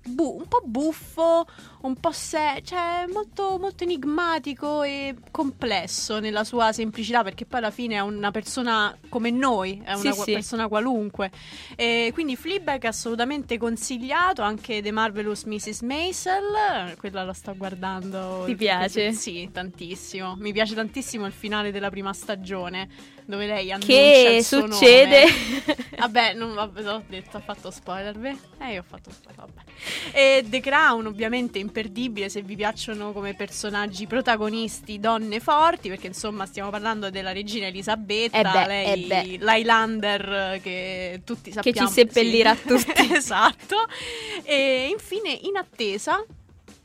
bu- 0.06 0.38
un 0.40 0.48
po' 0.48 0.62
buffo, 0.66 1.46
un 1.84 1.96
po' 1.96 2.12
se- 2.12 2.62
cioè 2.64 3.06
molto, 3.12 3.58
molto 3.60 3.84
enigmatico 3.84 4.84
e 4.84 5.16
complesso 5.32 6.20
nella 6.20 6.44
sua 6.46 6.72
semplicità, 6.72 7.24
perché 7.24 7.46
poi 7.46 7.60
alla 7.60 7.72
fine 7.72 7.96
è 7.96 8.00
una 8.00 8.32
persona 8.32 8.98
come 9.10 9.30
noi, 9.32 9.82
è 9.84 9.96
Sì, 9.96 10.06
una 10.08 10.16
qua- 10.16 10.24
sì. 10.24 10.32
persona 10.34 10.68
qualunque. 10.68 11.30
E 11.76 12.10
quindi 12.14 12.36
Fleabag 12.38 12.84
è 12.84 12.88
assolutamente 12.88 13.58
consigliato, 13.58 14.42
anche 14.42 14.82
The 14.82 14.92
Marvelous 14.92 15.44
Mrs. 15.44 15.82
Maisel, 15.82 16.96
quella 16.98 17.24
la 17.24 17.34
sto 17.34 17.54
guardando. 17.56 18.44
Ti 18.46 18.56
piace? 18.56 19.12
Sì, 19.12 19.50
tantissimo. 19.52 20.36
Mi 20.40 20.54
piace 20.54 20.76
tantissimo 20.76 21.26
il 21.26 21.34
finale 21.34 21.72
della 21.72 21.90
prima 21.90 22.14
stagione, 22.14 22.88
dove 23.26 23.46
lei 23.46 23.72
annuncia 23.72 23.94
Che 23.94 24.40
succede? 24.42 25.26
Vabbè, 26.04 26.34
non 26.34 26.54
vabbè, 26.54 26.82
l'ho 26.82 27.04
detto, 27.08 27.38
ho 27.38 27.40
fatto 27.40 27.72
spoiler, 27.72 28.18
beh. 28.18 28.36
Eh, 28.60 28.74
io 28.74 28.82
ho 28.82 28.86
fatto 28.86 29.10
spoiler, 29.10 29.38
vabbè. 29.46 29.62
E 30.12 30.44
The 30.50 30.60
Crown, 30.60 31.06
ovviamente, 31.06 31.60
imperdibile 31.74 32.30
se 32.30 32.44
vi 32.44 32.56
piacciono 32.56 33.12
come 33.12 33.34
personaggi 33.34 34.06
protagonisti 34.06 35.00
donne 35.00 35.40
forti, 35.40 35.90
perché 35.90 36.06
insomma 36.08 36.46
stiamo 36.46 36.70
parlando 36.70 37.10
della 37.10 37.32
regina 37.32 37.66
Elisabetta, 37.66 38.38
Eh 38.38 38.44
beh, 38.44 38.68
lei, 38.68 39.08
eh 39.08 39.38
l'Highlander 39.40 40.60
che 40.62 41.22
tutti 41.26 41.50
Che 41.50 41.56
sappiamo. 41.56 41.88
ci 41.88 41.94
seppellirà 41.94 42.56
sì. 42.56 42.68
tutti. 42.68 43.10
esatto. 43.14 43.76
E 44.44 44.88
infine, 44.92 45.32
in 45.42 45.58
attesa 45.58 46.24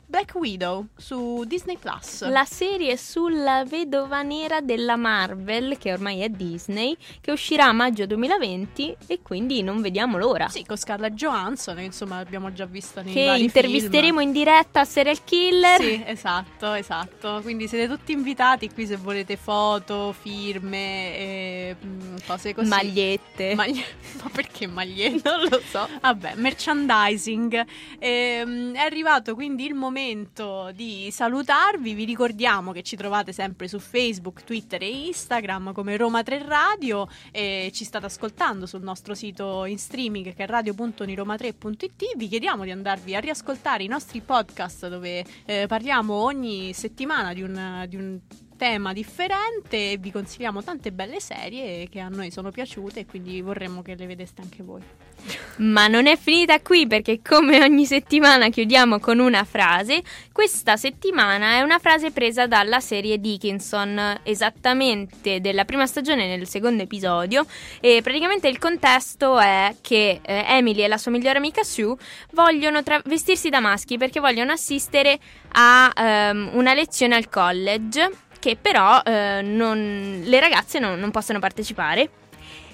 Black 0.09 0.33
Widow 0.33 0.87
su 0.97 1.43
Disney 1.45 1.77
Plus. 1.77 2.27
La 2.29 2.43
serie 2.43 2.97
sulla 2.97 3.63
vedova 3.63 4.23
nera 4.23 4.59
della 4.59 4.95
Marvel, 4.95 5.77
che 5.77 5.93
ormai 5.93 6.21
è 6.21 6.29
Disney, 6.29 6.97
che 7.21 7.29
uscirà 7.31 7.65
a 7.65 7.71
maggio 7.73 8.07
2020 8.07 8.97
e 9.05 9.19
quindi 9.21 9.61
non 9.61 9.81
vediamo 9.81 10.17
l'ora. 10.17 10.47
Sì, 10.49 10.65
con 10.65 10.77
Scarlett 10.77 11.13
Johansson, 11.13 11.79
insomma 11.79 12.15
l'abbiamo 12.15 12.51
già 12.51 12.65
vista 12.65 13.03
nei 13.03 13.13
che 13.13 13.35
intervisteremo 13.37 14.17
film. 14.17 14.29
in 14.29 14.31
diretta 14.33 14.79
a 14.79 14.85
Serial 14.85 15.23
Killer. 15.23 15.79
Sì, 15.79 16.01
esatto, 16.03 16.73
esatto. 16.73 17.39
Quindi 17.43 17.67
siete 17.67 17.87
tutti 17.87 18.11
invitati 18.11 18.67
qui 18.73 18.87
se 18.87 18.95
volete 18.95 19.37
foto, 19.37 20.11
firme, 20.19 21.15
e, 21.17 21.75
mm, 21.85 22.15
cose 22.25 22.55
così. 22.55 22.67
Magliette. 22.67 23.53
Maglie- 23.53 23.85
Ma 24.23 24.29
perché 24.33 24.65
magliette? 24.65 25.29
non 25.29 25.47
lo 25.49 25.61
so. 25.69 25.87
Vabbè, 26.01 26.33
merchandising. 26.33 27.63
Ehm, 27.99 28.73
è 28.73 28.79
arrivato 28.79 29.35
quindi 29.35 29.67
il 29.67 29.75
momento 29.99 30.71
di 30.73 31.09
salutarvi. 31.11 31.93
Vi 31.93 32.05
ricordiamo 32.05 32.71
che 32.71 32.83
ci 32.83 32.95
trovate 32.95 33.33
sempre 33.33 33.67
su 33.67 33.79
Facebook, 33.79 34.43
Twitter 34.45 34.81
e 34.81 35.07
Instagram 35.07 35.73
come 35.73 35.97
Roma 35.97 36.23
3 36.23 36.43
Radio 36.43 37.07
e 37.31 37.69
ci 37.73 37.83
state 37.83 38.05
ascoltando 38.05 38.65
sul 38.65 38.81
nostro 38.81 39.13
sito 39.13 39.65
in 39.65 39.77
streaming 39.77 40.33
che 40.33 40.43
è 40.43 40.47
radio.niroma3.it. 40.47 42.15
Vi 42.15 42.27
chiediamo 42.29 42.63
di 42.63 42.71
andarvi 42.71 43.13
a 43.13 43.19
riascoltare 43.19 43.83
i 43.83 43.87
nostri 43.87 44.21
podcast 44.21 44.87
dove 44.87 45.25
eh, 45.45 45.65
parliamo 45.67 46.13
ogni 46.13 46.71
settimana 46.73 47.33
di 47.33 47.41
un, 47.41 47.85
di 47.89 47.97
un 47.97 48.19
tema 48.55 48.93
differente 48.93 49.91
e 49.91 49.97
vi 49.97 50.11
consigliamo 50.11 50.63
tante 50.63 50.93
belle 50.93 51.19
serie 51.19 51.89
che 51.89 51.99
a 51.99 52.07
noi 52.07 52.31
sono 52.31 52.51
piaciute 52.51 53.01
e 53.01 53.05
quindi 53.05 53.41
vorremmo 53.41 53.81
che 53.81 53.95
le 53.95 54.05
vedeste 54.05 54.41
anche 54.41 54.63
voi. 54.63 55.08
Ma 55.57 55.87
non 55.87 56.07
è 56.07 56.17
finita 56.17 56.59
qui 56.61 56.87
perché 56.87 57.21
come 57.21 57.61
ogni 57.61 57.85
settimana 57.85 58.49
chiudiamo 58.49 58.99
con 58.99 59.19
una 59.19 59.43
frase. 59.43 60.01
Questa 60.31 60.77
settimana 60.77 61.55
è 61.55 61.61
una 61.61 61.79
frase 61.79 62.11
presa 62.11 62.47
dalla 62.47 62.79
serie 62.79 63.19
Dickinson, 63.19 64.21
esattamente 64.23 65.41
della 65.41 65.65
prima 65.65 65.85
stagione 65.85 66.27
nel 66.27 66.47
secondo 66.47 66.83
episodio 66.83 67.45
e 67.81 67.99
praticamente 68.01 68.47
il 68.47 68.57
contesto 68.57 69.37
è 69.37 69.75
che 69.81 70.21
eh, 70.23 70.45
Emily 70.47 70.83
e 70.83 70.87
la 70.87 70.97
sua 70.97 71.11
migliore 71.11 71.37
amica 71.37 71.63
Sue 71.63 71.95
vogliono 72.31 72.81
tra- 72.81 73.01
vestirsi 73.05 73.49
da 73.49 73.59
maschi 73.59 73.97
perché 73.97 74.19
vogliono 74.21 74.53
assistere 74.53 75.19
a 75.53 75.91
ehm, 75.93 76.51
una 76.53 76.73
lezione 76.73 77.15
al 77.15 77.27
college 77.29 78.09
che 78.39 78.55
però 78.55 79.01
eh, 79.03 79.41
non- 79.43 80.21
le 80.23 80.39
ragazze 80.39 80.79
non- 80.79 80.97
non 80.99 81.11
possono 81.11 81.39
partecipare. 81.39 82.09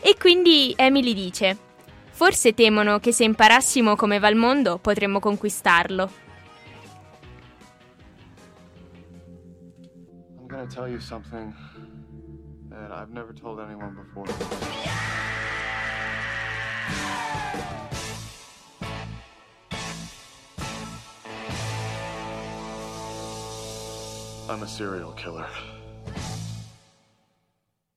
E 0.01 0.15
quindi 0.19 0.71
Emily 0.77 1.15
dice: 1.15 1.57
Forse 2.15 2.53
temono 2.53 2.99
che 2.99 3.11
se 3.11 3.25
imparassimo 3.25 3.97
come 3.97 4.19
va 4.19 4.29
il 4.29 4.37
mondo 4.37 4.77
potremmo 4.77 5.19
conquistarlo. 5.19 6.09
I'm 10.39 10.47
gonna 10.47 10.65
tell 10.65 10.87
you 10.87 11.01
something 11.01 11.53
that 12.69 12.89
I've 12.89 13.11
never 13.11 13.33
told 13.33 13.59
anyone 13.59 13.93
before. 13.95 14.25
I'm 24.47 24.63
a 24.63 24.67
serial 24.67 25.11
killer. 25.17 25.49